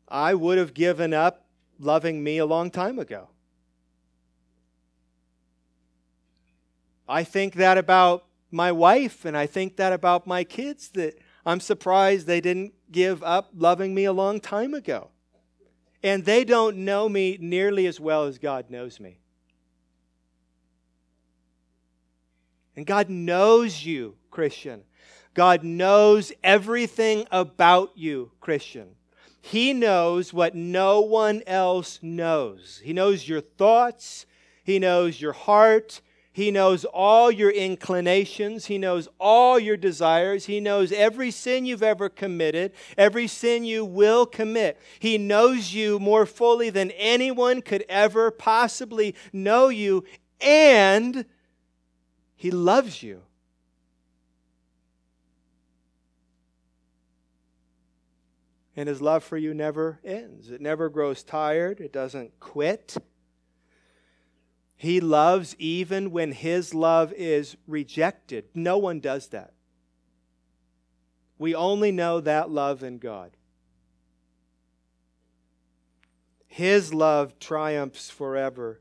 I 0.06 0.34
would 0.34 0.58
have 0.58 0.74
given 0.74 1.14
up 1.14 1.46
loving 1.78 2.22
me 2.22 2.36
a 2.36 2.44
long 2.44 2.70
time 2.70 2.98
ago. 2.98 3.28
I 7.08 7.24
think 7.24 7.54
that 7.54 7.78
about 7.78 8.24
my 8.50 8.72
wife 8.72 9.24
and 9.24 9.36
I 9.36 9.46
think 9.46 9.76
that 9.76 9.92
about 9.92 10.26
my 10.26 10.44
kids 10.44 10.88
that 10.90 11.18
I'm 11.44 11.60
surprised 11.60 12.26
they 12.26 12.40
didn't 12.40 12.74
give 12.90 13.22
up 13.22 13.50
loving 13.54 13.94
me 13.94 14.04
a 14.04 14.12
long 14.12 14.40
time 14.40 14.74
ago. 14.74 15.10
And 16.02 16.24
they 16.24 16.44
don't 16.44 16.78
know 16.78 17.08
me 17.08 17.36
nearly 17.40 17.86
as 17.86 18.00
well 18.00 18.24
as 18.24 18.38
God 18.38 18.70
knows 18.70 19.00
me. 19.00 19.18
And 22.74 22.86
God 22.86 23.10
knows 23.10 23.84
you, 23.84 24.16
Christian. 24.30 24.84
God 25.34 25.62
knows 25.62 26.32
everything 26.42 27.26
about 27.30 27.92
you, 27.96 28.32
Christian. 28.40 28.88
He 29.42 29.72
knows 29.72 30.32
what 30.32 30.54
no 30.54 31.00
one 31.00 31.42
else 31.46 31.98
knows. 32.02 32.80
He 32.82 32.92
knows 32.92 33.28
your 33.28 33.40
thoughts, 33.40 34.26
He 34.64 34.78
knows 34.78 35.20
your 35.20 35.32
heart, 35.32 36.00
he 36.32 36.52
knows 36.52 36.84
all 36.84 37.30
your 37.30 37.50
inclinations. 37.50 38.66
He 38.66 38.78
knows 38.78 39.08
all 39.18 39.58
your 39.58 39.76
desires. 39.76 40.46
He 40.46 40.60
knows 40.60 40.92
every 40.92 41.32
sin 41.32 41.66
you've 41.66 41.82
ever 41.82 42.08
committed, 42.08 42.72
every 42.96 43.26
sin 43.26 43.64
you 43.64 43.84
will 43.84 44.26
commit. 44.26 44.78
He 45.00 45.18
knows 45.18 45.74
you 45.74 45.98
more 45.98 46.26
fully 46.26 46.70
than 46.70 46.92
anyone 46.92 47.62
could 47.62 47.84
ever 47.88 48.30
possibly 48.30 49.16
know 49.32 49.68
you, 49.68 50.04
and 50.40 51.24
He 52.36 52.52
loves 52.52 53.02
you. 53.02 53.22
And 58.76 58.88
His 58.88 59.02
love 59.02 59.24
for 59.24 59.36
you 59.36 59.52
never 59.52 59.98
ends, 60.04 60.48
it 60.52 60.60
never 60.60 60.88
grows 60.88 61.24
tired, 61.24 61.80
it 61.80 61.92
doesn't 61.92 62.38
quit. 62.38 62.96
He 64.80 64.98
loves 64.98 65.54
even 65.58 66.10
when 66.10 66.32
his 66.32 66.72
love 66.72 67.12
is 67.12 67.54
rejected. 67.66 68.46
No 68.54 68.78
one 68.78 68.98
does 68.98 69.28
that. 69.28 69.52
We 71.36 71.54
only 71.54 71.92
know 71.92 72.18
that 72.20 72.48
love 72.48 72.82
in 72.82 72.96
God. 72.96 73.36
His 76.46 76.94
love 76.94 77.38
triumphs 77.38 78.08
forever. 78.08 78.80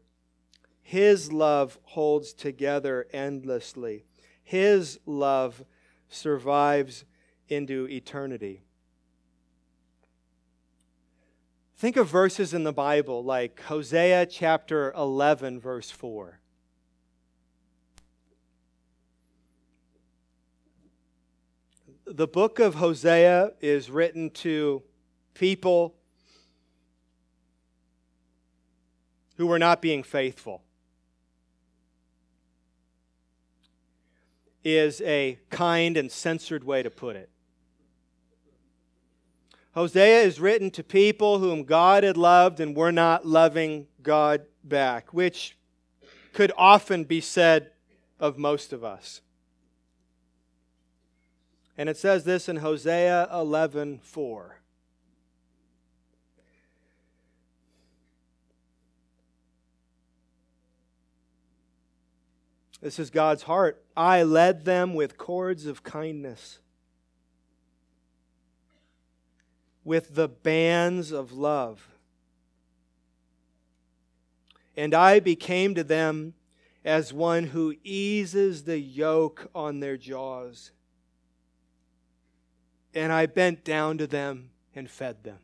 His 0.82 1.34
love 1.34 1.78
holds 1.84 2.32
together 2.32 3.06
endlessly. 3.12 4.06
His 4.42 5.02
love 5.06 5.66
survives 6.08 7.04
into 7.50 7.90
eternity. 7.90 8.62
Think 11.80 11.96
of 11.96 12.10
verses 12.10 12.54
in 12.54 12.66
the 12.66 12.74
Bible 12.74 13.24
like 13.24 13.62
Hosea 13.62 14.26
chapter 14.26 14.92
11, 14.98 15.62
verse 15.62 15.90
4. 15.90 16.38
The 22.06 22.28
book 22.28 22.60
of 22.60 22.76
Hosea 22.76 23.54
is 23.62 23.90
written 23.90 24.30
to 24.32 24.84
people 25.34 25.96
who 29.38 29.48
were 29.48 29.58
not 29.58 29.82
being 29.82 30.04
faithful. 30.04 30.64
Is 34.66 35.00
a 35.00 35.40
kind 35.50 35.96
and 35.96 36.12
censored 36.12 36.66
way 36.66 36.84
to 36.84 36.90
put 36.90 37.16
it. 37.16 37.30
Hosea 39.74 40.22
is 40.22 40.40
written 40.40 40.72
to 40.72 40.84
people 40.84 41.40
whom 41.40 41.64
God 41.64 42.04
had 42.04 42.18
loved 42.18 42.60
and 42.60 42.76
were 42.76 42.92
not 42.92 43.26
loving 43.26 43.88
God 44.02 44.46
back, 44.64 45.14
which 45.14 45.58
could 46.34 46.52
often 46.58 47.04
be 47.04 47.22
said 47.22 47.72
of 48.20 48.38
most 48.38 48.74
of 48.74 48.84
us. 48.84 49.22
And 51.78 51.88
it 51.88 51.98
says 51.98 52.26
this 52.26 52.50
in 52.50 52.58
Hosea 52.58 53.30
11 53.32 54.00
4. 54.04 54.60
This 62.82 62.98
is 62.98 63.10
God's 63.10 63.44
heart. 63.44 63.84
I 63.96 64.24
led 64.24 64.66
them 64.66 64.94
with 64.94 65.18
cords 65.18 65.66
of 65.66 65.84
kindness, 65.84 66.60
with 69.90 70.14
the 70.14 70.28
bands 70.28 71.12
of 71.12 71.32
love. 71.32 71.88
And 74.78 74.94
I 74.94 75.20
became 75.20 75.74
to 75.74 75.84
them 75.84 76.36
as 76.86 77.12
one 77.12 77.46
who 77.46 77.74
eases 77.84 78.66
the 78.66 78.78
yoke 78.78 79.50
on 79.56 79.80
their 79.80 79.98
jaws. 79.98 80.70
And 82.94 83.12
I 83.12 83.26
bent 83.26 83.66
down 83.66 83.98
to 83.98 84.06
them 84.06 84.52
and 84.76 84.88
fed 84.88 85.24
them. 85.24 85.40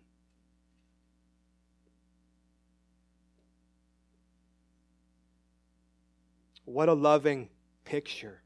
What 6.65 6.87
a 6.87 6.93
loving 6.93 7.49
picture 7.83 8.43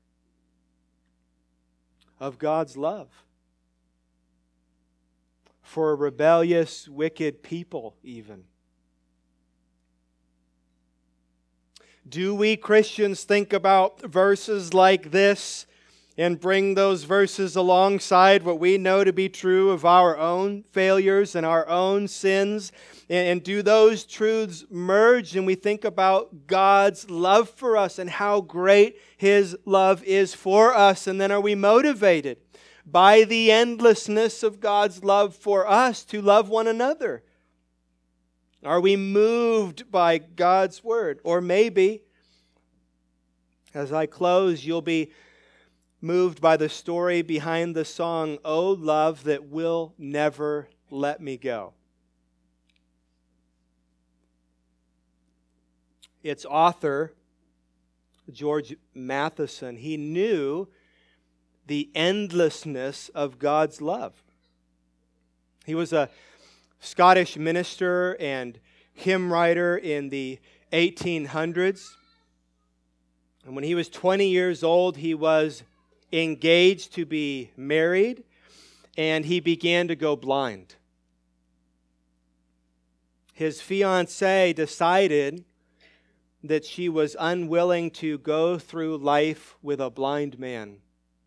of 2.21 2.39
God's 2.39 2.77
love 2.77 3.09
for 5.69 5.95
rebellious, 5.95 6.87
wicked 6.87 7.43
people, 7.43 7.95
even. 8.03 8.43
Do 12.07 12.33
we 12.33 12.57
Christians 12.57 13.23
think 13.23 13.53
about 13.53 14.01
verses 14.01 14.73
like 14.73 15.11
this 15.11 15.67
and 16.17 16.37
bring 16.37 16.73
those 16.73 17.05
verses 17.05 17.55
alongside 17.55 18.43
what 18.43 18.59
we 18.59 18.77
know 18.77 19.05
to 19.05 19.13
be 19.13 19.29
true 19.29 19.69
of 19.69 19.85
our 19.85 20.17
own 20.17 20.63
failures 20.71 21.33
and 21.33 21.45
our 21.45 21.65
own 21.69 22.09
sins. 22.09 22.73
And, 23.09 23.41
do 23.41 23.61
those 23.61 24.05
truths 24.05 24.65
merge 24.69 25.37
and 25.37 25.45
we 25.45 25.55
think 25.55 25.85
about 25.85 26.45
God's 26.45 27.09
love 27.09 27.49
for 27.49 27.77
us 27.77 27.99
and 27.99 28.09
how 28.09 28.41
great 28.41 28.97
His 29.15 29.55
love 29.65 30.03
is 30.03 30.33
for 30.33 30.75
us? 30.75 31.07
And 31.07 31.21
then 31.21 31.31
are 31.31 31.39
we 31.39 31.55
motivated 31.55 32.37
by 32.91 33.23
the 33.23 33.51
endlessness 33.51 34.43
of 34.43 34.59
God's 34.59 35.03
love 35.03 35.35
for 35.35 35.67
us 35.67 36.03
to 36.05 36.21
love 36.21 36.49
one 36.49 36.67
another? 36.67 37.23
Are 38.63 38.79
we 38.81 38.95
moved 38.95 39.89
by 39.91 40.17
God's 40.17 40.83
word? 40.83 41.19
Or 41.23 41.39
maybe, 41.39 42.01
as 43.73 43.93
I 43.93 44.05
close, 44.05 44.65
you'll 44.65 44.81
be 44.81 45.11
moved 46.01 46.41
by 46.41 46.57
the 46.57 46.69
story 46.69 47.21
behind 47.21 47.75
the 47.75 47.85
song, 47.85 48.37
Oh 48.43 48.71
Love 48.71 49.23
That 49.23 49.45
Will 49.45 49.93
Never 49.97 50.67
Let 50.89 51.21
Me 51.21 51.37
Go. 51.37 51.73
Its 56.21 56.45
author, 56.45 57.13
George 58.29 58.75
Matheson, 58.93 59.77
he 59.77 59.95
knew 59.95 60.67
the 61.69 61.89
endlessness 61.93 63.09
of 63.09 63.37
God's 63.37 63.79
love. 63.79 64.23
He 65.65 65.75
was 65.75 65.93
a 65.93 66.09
Scottish 66.79 67.37
minister 67.37 68.17
and 68.19 68.59
hymn 68.91 69.31
writer 69.31 69.77
in 69.77 70.09
the 70.09 70.39
1800s. 70.73 71.91
And 73.45 73.53
when 73.53 73.63
he 73.63 73.75
was 73.75 73.87
20 73.87 74.27
years 74.27 74.63
old, 74.63 74.97
he 74.97 75.13
was 75.13 75.61
engaged 76.11 76.91
to 76.95 77.05
be 77.05 77.51
married, 77.55 78.23
and 78.97 79.25
he 79.25 79.39
began 79.39 79.87
to 79.89 79.95
go 79.95 80.15
blind. 80.15 80.73
His 83.33 83.61
fiancee 83.61 84.53
decided 84.53 85.45
that 86.43 86.65
she 86.65 86.89
was 86.89 87.15
unwilling 87.19 87.91
to 87.91 88.17
go 88.17 88.57
through 88.57 88.97
life 88.97 89.55
with 89.61 89.79
a 89.79 89.91
blind 89.91 90.39
man, 90.39 90.77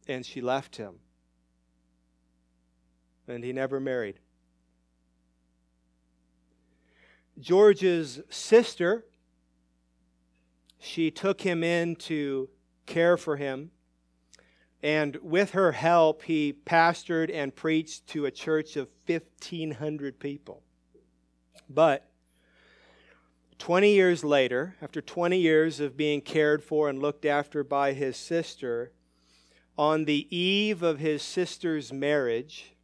and 0.08 0.24
she 0.24 0.40
left 0.40 0.76
him. 0.76 0.94
And 3.28 3.44
he 3.44 3.52
never 3.52 3.80
married. 3.80 4.18
George's 7.38 8.20
sister, 8.28 9.06
she 10.78 11.10
took 11.10 11.40
him 11.40 11.62
in 11.64 11.96
to 11.96 12.48
care 12.86 13.16
for 13.16 13.36
him 13.36 13.70
and 14.82 15.16
with 15.22 15.52
her 15.52 15.72
help, 15.72 16.22
he 16.22 16.52
pastored 16.52 17.30
and 17.32 17.54
preached 17.54 18.08
to 18.08 18.26
a 18.26 18.30
church 18.30 18.76
of 18.76 18.88
1,500 19.06 20.18
people. 20.18 20.62
But 21.70 22.10
20 23.58 23.92
years 23.92 24.24
later, 24.24 24.74
after 24.82 25.00
20 25.00 25.38
years 25.38 25.78
of 25.78 25.96
being 25.96 26.20
cared 26.20 26.64
for 26.64 26.88
and 26.88 27.00
looked 27.00 27.24
after 27.24 27.62
by 27.62 27.92
his 27.92 28.16
sister, 28.16 28.90
on 29.78 30.04
the 30.04 30.26
eve 30.36 30.82
of 30.82 30.98
his 30.98 31.22
sister's 31.22 31.92
marriage, 31.92 32.74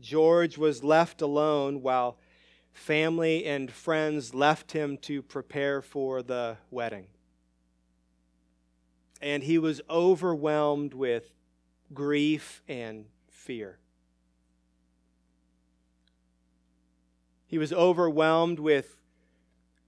George 0.00 0.58
was 0.58 0.82
left 0.82 1.20
alone 1.20 1.82
while 1.82 2.18
family 2.72 3.44
and 3.44 3.70
friends 3.70 4.34
left 4.34 4.72
him 4.72 4.96
to 4.98 5.22
prepare 5.22 5.82
for 5.82 6.22
the 6.22 6.56
wedding 6.70 7.06
and 9.22 9.44
he 9.44 9.56
was 9.56 9.80
overwhelmed 9.88 10.92
with 10.92 11.30
grief 11.94 12.60
and 12.66 13.06
fear. 13.30 13.78
He 17.46 17.56
was 17.56 17.72
overwhelmed 17.72 18.58
with 18.58 18.96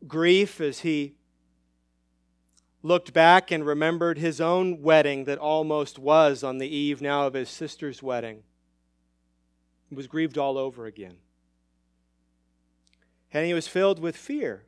grief 0.07 0.61
as 0.61 0.81
he 0.81 1.17
looked 2.85 3.15
back 3.15 3.51
and 3.51 3.65
remembered 3.65 4.19
his 4.19 4.43
own 4.43 4.83
wedding 4.83 5.25
that 5.25 5.39
almost 5.39 5.99
was 5.99 6.45
on 6.45 6.59
the 6.59 6.69
eve 6.69 7.01
now 7.01 7.27
of 7.27 7.33
his 7.33 7.49
sister's 7.49 8.03
wedding. 8.03 8.43
He 9.89 9.95
was 9.95 10.07
grieved 10.07 10.37
all 10.37 10.59
over 10.59 10.85
again. 10.85 11.17
And 13.33 13.47
he 13.47 13.55
was 13.55 13.67
filled 13.67 14.01
with 14.01 14.15
fear. 14.15 14.65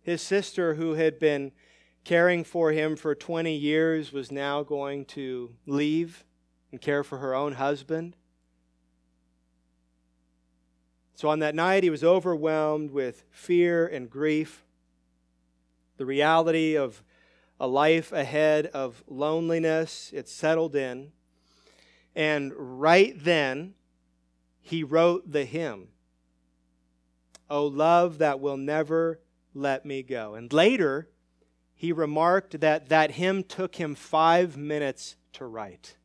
His 0.00 0.22
sister, 0.22 0.74
who 0.74 0.94
had 0.94 1.18
been 1.18 1.50
caring 2.04 2.44
for 2.44 2.70
him 2.70 2.94
for 2.94 3.16
20 3.16 3.52
years, 3.56 4.12
was 4.12 4.30
now 4.30 4.62
going 4.62 5.04
to 5.06 5.52
leave 5.66 6.24
and 6.70 6.80
care 6.80 7.02
for 7.02 7.18
her 7.18 7.34
own 7.34 7.54
husband. 7.54 8.14
So 11.16 11.28
on 11.28 11.40
that 11.40 11.56
night, 11.56 11.82
he 11.82 11.90
was 11.90 12.04
overwhelmed 12.04 12.92
with 12.92 13.24
fear 13.30 13.88
and 13.88 14.08
grief, 14.08 14.64
the 15.96 16.06
reality 16.06 16.76
of 16.76 17.02
a 17.60 17.66
life 17.66 18.12
ahead 18.12 18.66
of 18.66 19.04
loneliness. 19.06 20.10
It 20.12 20.28
settled 20.28 20.74
in. 20.74 21.12
And 22.14 22.52
right 22.56 23.14
then, 23.16 23.74
he 24.60 24.82
wrote 24.84 25.30
the 25.30 25.44
hymn, 25.44 25.88
O 27.48 27.66
love 27.66 28.18
that 28.18 28.40
will 28.40 28.56
never 28.56 29.20
let 29.54 29.84
me 29.84 30.02
go. 30.02 30.34
And 30.34 30.52
later, 30.52 31.08
he 31.74 31.92
remarked 31.92 32.60
that 32.60 32.88
that 32.88 33.12
hymn 33.12 33.42
took 33.42 33.76
him 33.76 33.94
five 33.94 34.56
minutes 34.56 35.16
to 35.34 35.46
write. 35.46 35.96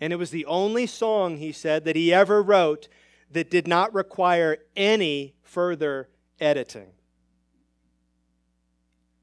And 0.00 0.12
it 0.12 0.16
was 0.16 0.30
the 0.30 0.46
only 0.46 0.86
song, 0.86 1.36
he 1.36 1.52
said, 1.52 1.84
that 1.84 1.96
he 1.96 2.12
ever 2.12 2.42
wrote 2.42 2.88
that 3.30 3.50
did 3.50 3.66
not 3.66 3.94
require 3.94 4.58
any 4.76 5.34
further 5.42 6.08
editing. 6.40 6.92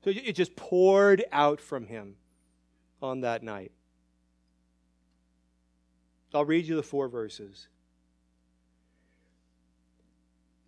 So 0.04 0.12
it 0.12 0.34
just 0.34 0.56
poured 0.56 1.26
out 1.32 1.60
from 1.60 1.88
him 1.88 2.16
on 3.02 3.22
that 3.22 3.44
night. 3.44 3.72
I'll 6.34 6.46
read 6.46 6.66
you 6.66 6.76
the 6.76 6.84
four 6.84 7.08
verses. 7.08 7.68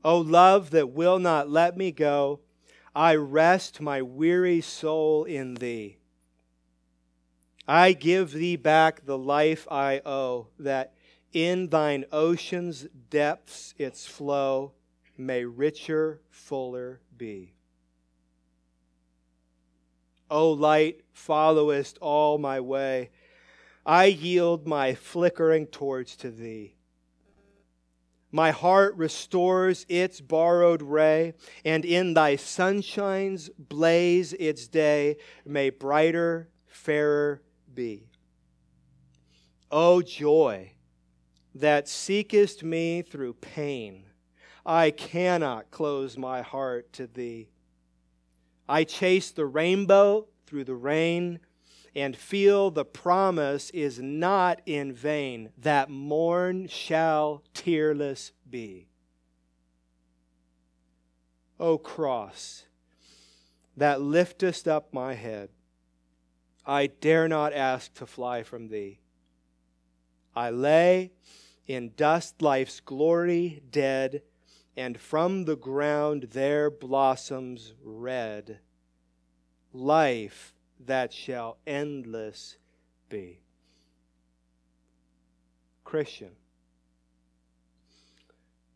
O 0.04 0.18
love 0.18 0.72
that 0.72 0.90
will 0.90 1.20
not 1.20 1.50
let 1.50 1.78
me 1.78 1.92
go 1.92 2.40
I 2.94 3.16
rest 3.16 3.80
my 3.80 4.02
weary 4.02 4.60
soul 4.60 5.24
in 5.24 5.56
thee. 5.56 5.98
I 7.68 7.94
give 7.94 8.34
thee 8.34 8.58
back 8.58 9.06
the 9.06 9.18
life 9.18 9.66
I 9.72 10.02
owe, 10.06 10.48
that 10.60 10.94
in 11.32 11.70
thine 11.70 12.04
ocean's 12.12 12.88
depths 13.10 13.74
its 13.78 14.06
flow 14.06 14.74
may 15.18 15.46
richer, 15.46 16.20
fuller 16.30 17.00
be. 17.16 17.54
O 20.32 20.52
light, 20.52 21.02
followest 21.12 21.98
all 22.00 22.38
my 22.38 22.62
way. 22.62 23.12
I 23.86 24.06
yield 24.06 24.66
my 24.66 24.96
flickering 24.96 25.68
torch 25.68 26.16
to 26.18 26.32
thee. 26.32 26.76
My 28.32 28.52
heart 28.52 28.96
restores 28.96 29.86
its 29.90 30.22
borrowed 30.22 30.82
ray, 30.82 31.34
and 31.66 31.84
in 31.84 32.14
thy 32.14 32.38
sunshine's 32.38 33.50
blaze 33.58 34.32
its 34.34 34.70
day 34.70 35.18
may 35.46 35.70
brighter, 35.70 36.50
fairer 36.66 37.42
be. 37.74 38.08
O 39.70 40.02
joy 40.02 40.72
that 41.54 41.90
seekest 41.90 42.64
me 42.64 43.02
through 43.02 43.34
pain, 43.34 44.06
I 44.66 44.92
cannot 44.92 45.72
close 45.72 46.18
my 46.18 46.42
heart 46.42 46.94
to 46.94 47.08
thee. 47.08 47.50
I 48.68 48.84
chase 48.84 49.32
the 49.32 49.46
rainbow 49.46 50.28
through 50.46 50.66
the 50.66 50.76
rain 50.76 51.40
and 51.96 52.16
feel 52.16 52.72
the 52.72 52.86
promise 52.86 53.70
is 53.72 54.00
not 54.00 54.62
in 54.66 54.94
vain 54.94 55.50
that 55.58 55.90
morn 55.90 56.68
shall 56.68 57.44
tearless 57.54 58.32
be. 58.50 58.88
O 61.60 61.78
cross, 61.78 62.66
that 63.76 64.02
liftest 64.02 64.68
up 64.68 64.94
my 64.94 65.14
head, 65.14 65.50
I 66.66 66.88
dare 66.88 67.28
not 67.28 67.54
ask 67.54 67.94
to 67.96 68.06
fly 68.06 68.44
from 68.44 68.70
thee. 68.70 69.00
I 70.36 70.50
lay 70.50 71.12
in 71.68 71.92
dust 71.96 72.42
life's 72.42 72.80
glory 72.80 73.62
dead, 73.70 74.24
and 74.76 75.00
from 75.00 75.46
the 75.46 75.58
ground 75.58 76.28
there 76.32 76.70
blossoms 76.70 77.74
red. 77.84 78.60
Life 79.74 80.54
that 80.80 81.14
shall 81.14 81.58
endless 81.66 82.58
be. 83.10 83.42
Christian, 85.84 86.32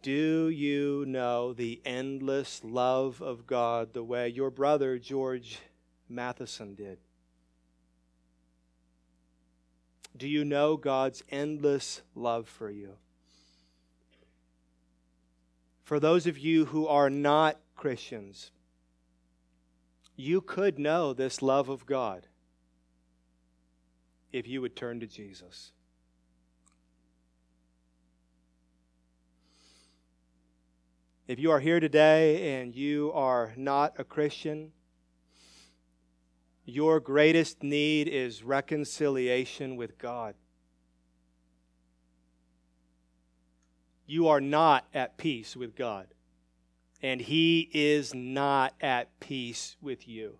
do 0.01 0.49
you 0.49 1.05
know 1.07 1.53
the 1.53 1.81
endless 1.85 2.61
love 2.63 3.21
of 3.21 3.47
God 3.47 3.93
the 3.93 4.03
way 4.03 4.27
your 4.27 4.51
brother 4.51 4.99
George 4.99 5.59
Matheson 6.07 6.75
did? 6.75 6.99
Do 10.15 10.27
you 10.27 10.45
know 10.45 10.77
God's 10.77 11.23
endless 11.29 12.01
love 12.13 12.47
for 12.47 12.69
you? 12.69 12.97
For 15.85 15.99
those 15.99 16.25
of 16.25 16.39
you 16.39 16.65
who 16.65 16.87
are 16.87 17.11
not 17.11 17.59
Christians, 17.75 18.49
you 20.15 20.41
could 20.41 20.79
know 20.79 21.13
this 21.13 21.43
love 21.43 21.69
of 21.69 21.85
God 21.85 22.25
if 24.33 24.47
you 24.47 24.61
would 24.61 24.75
turn 24.75 24.99
to 24.99 25.05
Jesus. 25.05 25.73
If 31.27 31.37
you 31.37 31.51
are 31.51 31.59
here 31.59 31.79
today 31.79 32.59
and 32.59 32.75
you 32.75 33.11
are 33.13 33.53
not 33.55 33.93
a 33.99 34.03
Christian, 34.03 34.71
your 36.65 36.99
greatest 36.99 37.61
need 37.61 38.07
is 38.07 38.41
reconciliation 38.41 39.75
with 39.75 39.99
God. 39.99 40.33
You 44.05 44.27
are 44.27 44.41
not 44.41 44.85
at 44.93 45.17
peace 45.17 45.55
with 45.55 45.75
God 45.75 46.07
and 47.01 47.21
he 47.21 47.69
is 47.71 48.13
not 48.13 48.73
at 48.81 49.19
peace 49.19 49.75
with 49.81 50.07
you. 50.07 50.37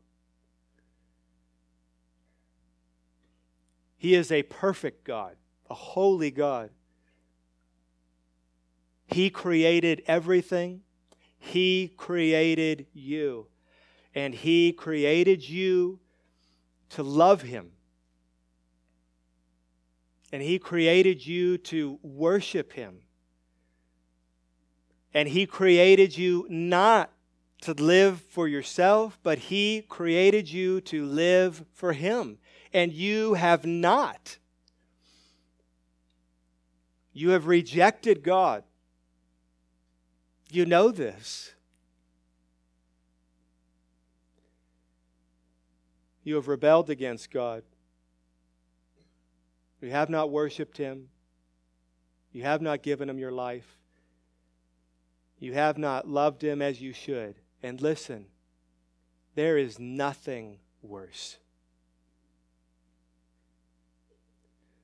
He 3.97 4.15
is 4.15 4.31
a 4.31 4.43
perfect 4.43 5.03
God, 5.03 5.35
a 5.69 5.73
holy 5.73 6.31
God. 6.31 6.69
He 9.05 9.29
created 9.29 10.03
everything. 10.07 10.81
He 11.37 11.93
created 11.97 12.87
you. 12.93 13.47
And 14.13 14.33
He 14.33 14.71
created 14.73 15.47
you 15.47 15.99
to 16.89 17.03
love 17.03 17.41
Him. 17.41 17.71
And 20.31 20.41
He 20.41 20.57
created 20.57 21.25
you 21.25 21.57
to 21.59 21.99
worship 22.01 22.73
Him. 22.73 23.04
And 25.15 25.29
He 25.29 25.45
created 25.45 26.17
you 26.17 26.45
not 26.49 27.09
to 27.61 27.73
live 27.73 28.19
for 28.19 28.49
yourself, 28.49 29.17
but 29.23 29.37
He 29.37 29.81
created 29.87 30.51
you 30.51 30.81
to 30.81 31.05
live 31.05 31.63
for 31.73 31.93
Him. 31.93 32.37
And 32.73 32.91
you 32.91 33.35
have 33.35 33.65
not. 33.65 34.37
You 37.13 37.29
have 37.29 37.47
rejected 37.47 38.23
God. 38.23 38.65
You 40.51 40.65
know 40.65 40.91
this. 40.91 41.53
You 46.25 46.35
have 46.35 46.49
rebelled 46.49 46.89
against 46.89 47.31
God. 47.31 47.63
You 49.79 49.91
have 49.91 50.09
not 50.09 50.29
worshiped 50.29 50.77
Him. 50.77 51.07
You 52.33 52.43
have 52.43 52.61
not 52.61 52.83
given 52.83 53.09
Him 53.09 53.17
your 53.17 53.31
life. 53.31 53.77
You 55.39 55.53
have 55.53 55.77
not 55.77 56.07
loved 56.07 56.43
him 56.43 56.61
as 56.61 56.81
you 56.81 56.93
should. 56.93 57.35
And 57.61 57.81
listen, 57.81 58.27
there 59.35 59.57
is 59.57 59.79
nothing 59.79 60.59
worse. 60.81 61.37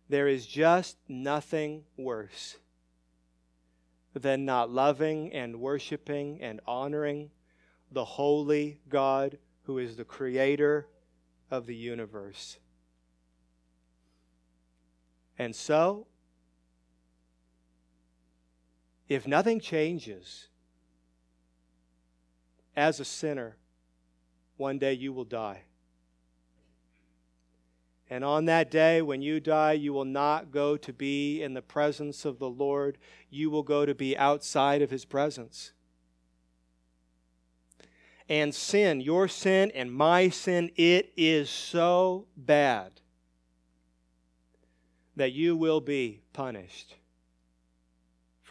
There 0.09 0.27
is 0.27 0.45
just 0.45 0.97
nothing 1.07 1.83
worse 1.95 2.57
than 4.13 4.43
not 4.43 4.69
loving 4.69 5.31
and 5.31 5.61
worshiping 5.61 6.41
and 6.41 6.59
honoring 6.67 7.31
the 7.91 8.03
holy 8.03 8.79
God 8.89 9.37
who 9.63 9.77
is 9.77 9.95
the 9.95 10.03
creator 10.03 10.87
of 11.49 11.65
the 11.65 11.75
universe. 11.75 12.57
And 15.37 15.55
so, 15.55 16.07
if 19.11 19.27
nothing 19.27 19.59
changes, 19.59 20.47
as 22.77 23.01
a 23.01 23.03
sinner, 23.03 23.57
one 24.55 24.79
day 24.79 24.93
you 24.93 25.11
will 25.11 25.25
die. 25.25 25.63
And 28.09 28.23
on 28.23 28.45
that 28.45 28.71
day, 28.71 29.01
when 29.01 29.21
you 29.21 29.41
die, 29.41 29.73
you 29.73 29.91
will 29.91 30.05
not 30.05 30.49
go 30.49 30.77
to 30.77 30.93
be 30.93 31.43
in 31.43 31.53
the 31.53 31.61
presence 31.61 32.23
of 32.23 32.39
the 32.39 32.49
Lord. 32.49 32.97
You 33.29 33.49
will 33.49 33.63
go 33.63 33.85
to 33.85 33.93
be 33.93 34.17
outside 34.17 34.81
of 34.81 34.91
his 34.91 35.03
presence. 35.03 35.73
And 38.29 38.55
sin, 38.55 39.01
your 39.01 39.27
sin 39.27 39.71
and 39.75 39.91
my 39.91 40.29
sin, 40.29 40.71
it 40.77 41.11
is 41.17 41.49
so 41.49 42.27
bad 42.37 43.01
that 45.17 45.33
you 45.33 45.57
will 45.57 45.81
be 45.81 46.21
punished 46.31 46.95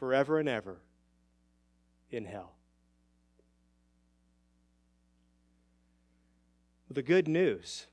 forever 0.00 0.38
and 0.38 0.48
ever 0.48 0.80
in 2.10 2.24
hell. 2.24 2.54
The 6.90 7.02
good 7.02 7.28
news 7.28 7.86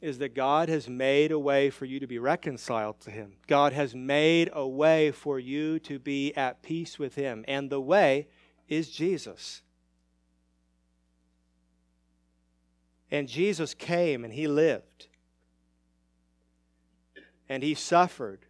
is 0.00 0.16
that 0.16 0.34
God 0.34 0.70
has 0.70 0.88
made 0.88 1.32
a 1.32 1.38
way 1.38 1.68
for 1.68 1.84
you 1.84 2.00
to 2.00 2.06
be 2.06 2.18
reconciled 2.18 2.98
to 3.00 3.10
Him. 3.10 3.34
God 3.46 3.74
has 3.74 3.94
made 3.94 4.48
a 4.54 4.66
way 4.66 5.10
for 5.10 5.38
you 5.38 5.78
to 5.80 5.98
be 5.98 6.34
at 6.34 6.62
peace 6.62 6.98
with 6.98 7.14
Him. 7.14 7.44
And 7.46 7.68
the 7.68 7.80
way 7.80 8.28
is 8.70 8.88
Jesus. 8.90 9.60
And 13.10 13.28
Jesus 13.28 13.74
came 13.74 14.24
and 14.24 14.32
He 14.32 14.48
lived. 14.48 15.08
And 17.50 17.62
He 17.62 17.74
suffered. 17.74 18.45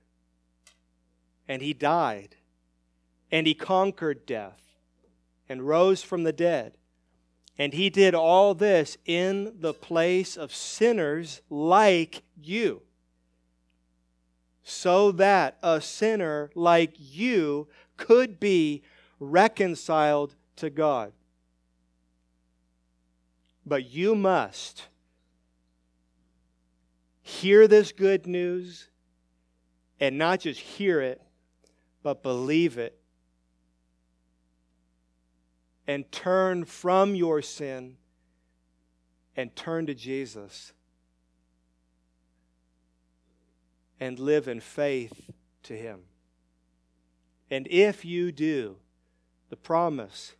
And 1.48 1.62
He 1.62 1.72
died. 1.72 2.36
And 3.30 3.46
He 3.46 3.54
conquered 3.54 4.26
death 4.26 4.62
and 5.48 5.66
rose 5.66 6.02
from 6.02 6.24
the 6.24 6.32
dead 6.32 6.76
and 7.58 7.72
he 7.72 7.88
did 7.88 8.14
all 8.14 8.54
this 8.54 8.98
in 9.06 9.54
the 9.60 9.72
place 9.72 10.36
of 10.36 10.54
sinners 10.54 11.40
like 11.48 12.22
you, 12.40 12.82
so 14.62 15.10
that 15.12 15.56
a 15.62 15.80
sinner 15.80 16.50
like 16.54 16.92
you 16.98 17.68
could 17.96 18.38
be 18.38 18.82
reconciled 19.18 20.34
to 20.56 20.68
God. 20.68 21.12
But 23.64 23.90
you 23.90 24.14
must 24.14 24.88
hear 27.22 27.66
this 27.66 27.90
good 27.90 28.26
news 28.26 28.88
and 29.98 30.18
not 30.18 30.40
just 30.40 30.60
hear 30.60 31.00
it, 31.00 31.22
but 32.06 32.22
believe 32.22 32.78
it 32.78 32.96
and 35.88 36.12
turn 36.12 36.64
from 36.64 37.16
your 37.16 37.42
sin 37.42 37.96
and 39.34 39.56
turn 39.56 39.86
to 39.86 39.92
Jesus. 39.92 40.72
and 43.98 44.18
live 44.18 44.46
in 44.46 44.60
faith 44.60 45.30
to 45.62 45.74
Him. 45.74 46.00
And 47.50 47.66
if 47.70 48.04
you 48.04 48.30
do, 48.30 48.76
the 49.48 49.56
promise 49.56 50.34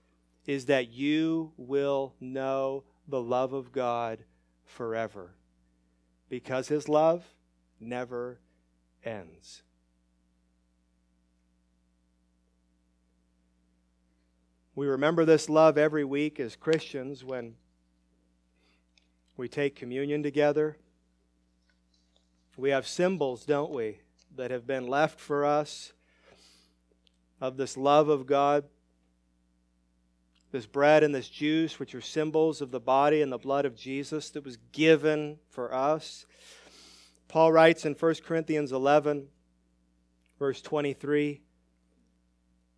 is 0.45 0.67
that 0.67 0.91
you 0.91 1.53
will 1.57 2.15
know 2.21 2.85
the 3.09 3.23
love 3.23 3.55
of 3.55 3.73
God 3.73 4.19
forever 4.67 5.31
because 6.29 6.69
His 6.69 6.87
love 6.87 7.25
never 7.81 8.41
ends. 9.03 9.63
We 14.77 14.89
remember 14.89 15.25
this 15.25 15.49
love 15.49 15.79
every 15.79 16.05
week 16.05 16.39
as 16.39 16.55
Christians 16.55 17.25
when 17.25 17.55
we 19.35 19.49
take 19.49 19.75
communion 19.75 20.23
together. 20.23 20.77
We 22.59 22.69
have 22.69 22.87
symbols, 22.87 23.47
don't 23.47 23.73
we, 23.73 24.01
that 24.37 24.51
have 24.51 24.67
been 24.67 24.87
left 24.87 25.19
for 25.19 25.47
us 25.47 25.95
of 27.41 27.57
this 27.57 27.79
love 27.79 28.11
of 28.11 28.27
God. 28.27 28.65
This 30.53 30.67
bread 30.67 31.03
and 31.03 31.15
this 31.15 31.31
juice, 31.31 31.79
which 31.79 31.95
are 31.95 32.03
symbols 32.03 32.61
of 32.61 32.71
the 32.71 32.79
body 32.79 33.23
and 33.23 33.33
the 33.33 33.39
blood 33.39 33.65
of 33.65 33.77
Jesus 33.77 34.29
that 34.31 34.45
was 34.45 34.59
given 34.73 35.39
for 35.49 35.73
us. 35.73 36.27
Paul 37.29 37.51
writes 37.51 37.87
in 37.87 37.95
1 37.95 38.15
Corinthians 38.27 38.73
11, 38.73 39.29
verse 40.39 40.61
23 40.61 41.41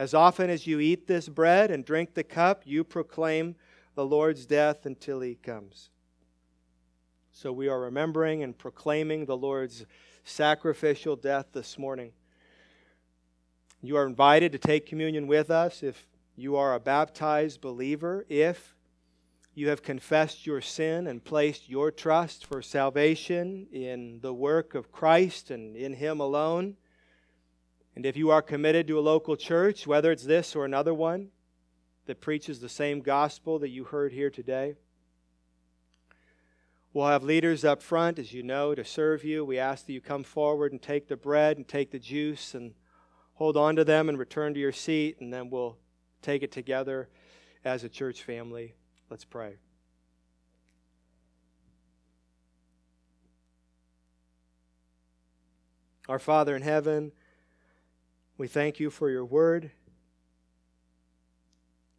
as 0.00 0.14
often 0.14 0.48
as 0.48 0.66
you 0.66 0.80
eat 0.80 1.06
this 1.06 1.28
bread 1.28 1.70
and 1.70 1.84
drink 1.84 2.14
the 2.14 2.24
cup, 2.24 2.62
you 2.64 2.82
proclaim 2.82 3.54
the 3.94 4.06
Lord's 4.06 4.46
death 4.46 4.86
until 4.86 5.20
he 5.20 5.34
comes. 5.34 5.90
So 7.32 7.52
we 7.52 7.68
are 7.68 7.78
remembering 7.78 8.42
and 8.42 8.56
proclaiming 8.56 9.26
the 9.26 9.36
Lord's 9.36 9.84
sacrificial 10.24 11.16
death 11.16 11.48
this 11.52 11.78
morning. 11.78 12.12
You 13.82 13.98
are 13.98 14.06
invited 14.06 14.52
to 14.52 14.58
take 14.58 14.86
communion 14.86 15.26
with 15.26 15.50
us 15.50 15.82
if 15.82 16.06
you 16.34 16.56
are 16.56 16.72
a 16.72 16.80
baptized 16.80 17.60
believer, 17.60 18.24
if 18.30 18.74
you 19.52 19.68
have 19.68 19.82
confessed 19.82 20.46
your 20.46 20.62
sin 20.62 21.08
and 21.08 21.22
placed 21.22 21.68
your 21.68 21.90
trust 21.90 22.46
for 22.46 22.62
salvation 22.62 23.66
in 23.70 24.20
the 24.22 24.32
work 24.32 24.74
of 24.74 24.90
Christ 24.90 25.50
and 25.50 25.76
in 25.76 25.92
Him 25.92 26.20
alone. 26.20 26.78
And 27.96 28.06
if 28.06 28.16
you 28.16 28.30
are 28.30 28.42
committed 28.42 28.86
to 28.86 28.98
a 28.98 29.00
local 29.00 29.36
church, 29.36 29.86
whether 29.86 30.12
it's 30.12 30.24
this 30.24 30.54
or 30.54 30.64
another 30.64 30.94
one 30.94 31.28
that 32.06 32.20
preaches 32.20 32.60
the 32.60 32.68
same 32.68 33.00
gospel 33.00 33.58
that 33.58 33.70
you 33.70 33.84
heard 33.84 34.12
here 34.12 34.30
today, 34.30 34.74
We'll 36.92 37.06
have 37.06 37.22
leaders 37.22 37.64
up 37.64 37.82
front, 37.82 38.18
as 38.18 38.32
you 38.32 38.42
know, 38.42 38.74
to 38.74 38.84
serve 38.84 39.22
you. 39.22 39.44
We 39.44 39.60
ask 39.60 39.86
that 39.86 39.92
you 39.92 40.00
come 40.00 40.24
forward 40.24 40.72
and 40.72 40.82
take 40.82 41.06
the 41.06 41.16
bread 41.16 41.56
and 41.56 41.68
take 41.68 41.92
the 41.92 42.00
juice 42.00 42.52
and 42.52 42.74
hold 43.34 43.56
on 43.56 43.76
to 43.76 43.84
them 43.84 44.08
and 44.08 44.18
return 44.18 44.54
to 44.54 44.60
your 44.60 44.72
seat, 44.72 45.18
and 45.20 45.32
then 45.32 45.50
we'll 45.50 45.78
take 46.20 46.42
it 46.42 46.50
together 46.50 47.08
as 47.64 47.84
a 47.84 47.88
church 47.88 48.24
family. 48.24 48.74
Let's 49.08 49.24
pray. 49.24 49.58
Our 56.08 56.18
Father 56.18 56.56
in 56.56 56.62
heaven, 56.62 57.12
we 58.40 58.48
thank 58.48 58.80
you 58.80 58.88
for 58.88 59.10
your 59.10 59.26
word. 59.26 59.70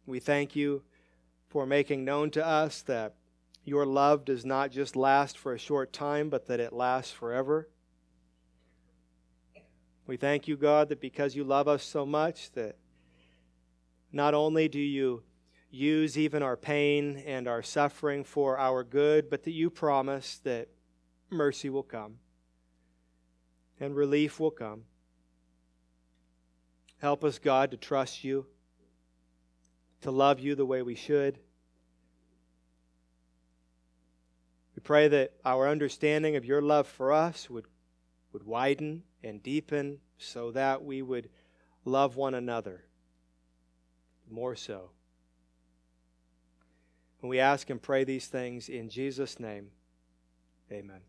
We 0.06 0.18
thank 0.18 0.56
you 0.56 0.82
for 1.46 1.66
making 1.66 2.04
known 2.04 2.32
to 2.32 2.44
us 2.44 2.82
that 2.82 3.14
your 3.64 3.86
love 3.86 4.24
does 4.24 4.44
not 4.44 4.72
just 4.72 4.96
last 4.96 5.38
for 5.38 5.54
a 5.54 5.58
short 5.58 5.92
time, 5.92 6.30
but 6.30 6.48
that 6.48 6.58
it 6.58 6.72
lasts 6.72 7.12
forever. 7.12 7.68
We 10.08 10.16
thank 10.16 10.48
you, 10.48 10.56
God, 10.56 10.88
that 10.88 11.00
because 11.00 11.36
you 11.36 11.44
love 11.44 11.68
us 11.68 11.84
so 11.84 12.04
much, 12.04 12.50
that 12.54 12.74
not 14.10 14.34
only 14.34 14.66
do 14.66 14.80
you 14.80 15.22
use 15.70 16.18
even 16.18 16.42
our 16.42 16.56
pain 16.56 17.22
and 17.24 17.46
our 17.46 17.62
suffering 17.62 18.24
for 18.24 18.58
our 18.58 18.82
good, 18.82 19.30
but 19.30 19.44
that 19.44 19.52
you 19.52 19.70
promise 19.70 20.40
that 20.42 20.66
mercy 21.30 21.70
will 21.70 21.84
come 21.84 22.16
and 23.78 23.94
relief 23.94 24.40
will 24.40 24.50
come. 24.50 24.82
Help 27.02 27.24
us, 27.24 27.40
God, 27.40 27.72
to 27.72 27.76
trust 27.76 28.22
you, 28.22 28.46
to 30.02 30.12
love 30.12 30.38
you 30.38 30.54
the 30.54 30.64
way 30.64 30.82
we 30.82 30.94
should. 30.94 31.36
We 34.76 34.82
pray 34.84 35.08
that 35.08 35.32
our 35.44 35.68
understanding 35.68 36.36
of 36.36 36.44
your 36.44 36.62
love 36.62 36.86
for 36.86 37.12
us 37.12 37.50
would, 37.50 37.64
would 38.32 38.44
widen 38.44 39.02
and 39.24 39.42
deepen 39.42 39.98
so 40.16 40.52
that 40.52 40.84
we 40.84 41.02
would 41.02 41.28
love 41.84 42.14
one 42.14 42.34
another 42.34 42.84
more 44.30 44.54
so. 44.54 44.90
And 47.20 47.28
we 47.28 47.40
ask 47.40 47.68
and 47.68 47.82
pray 47.82 48.04
these 48.04 48.28
things 48.28 48.68
in 48.68 48.88
Jesus' 48.88 49.40
name. 49.40 49.72
Amen. 50.70 51.00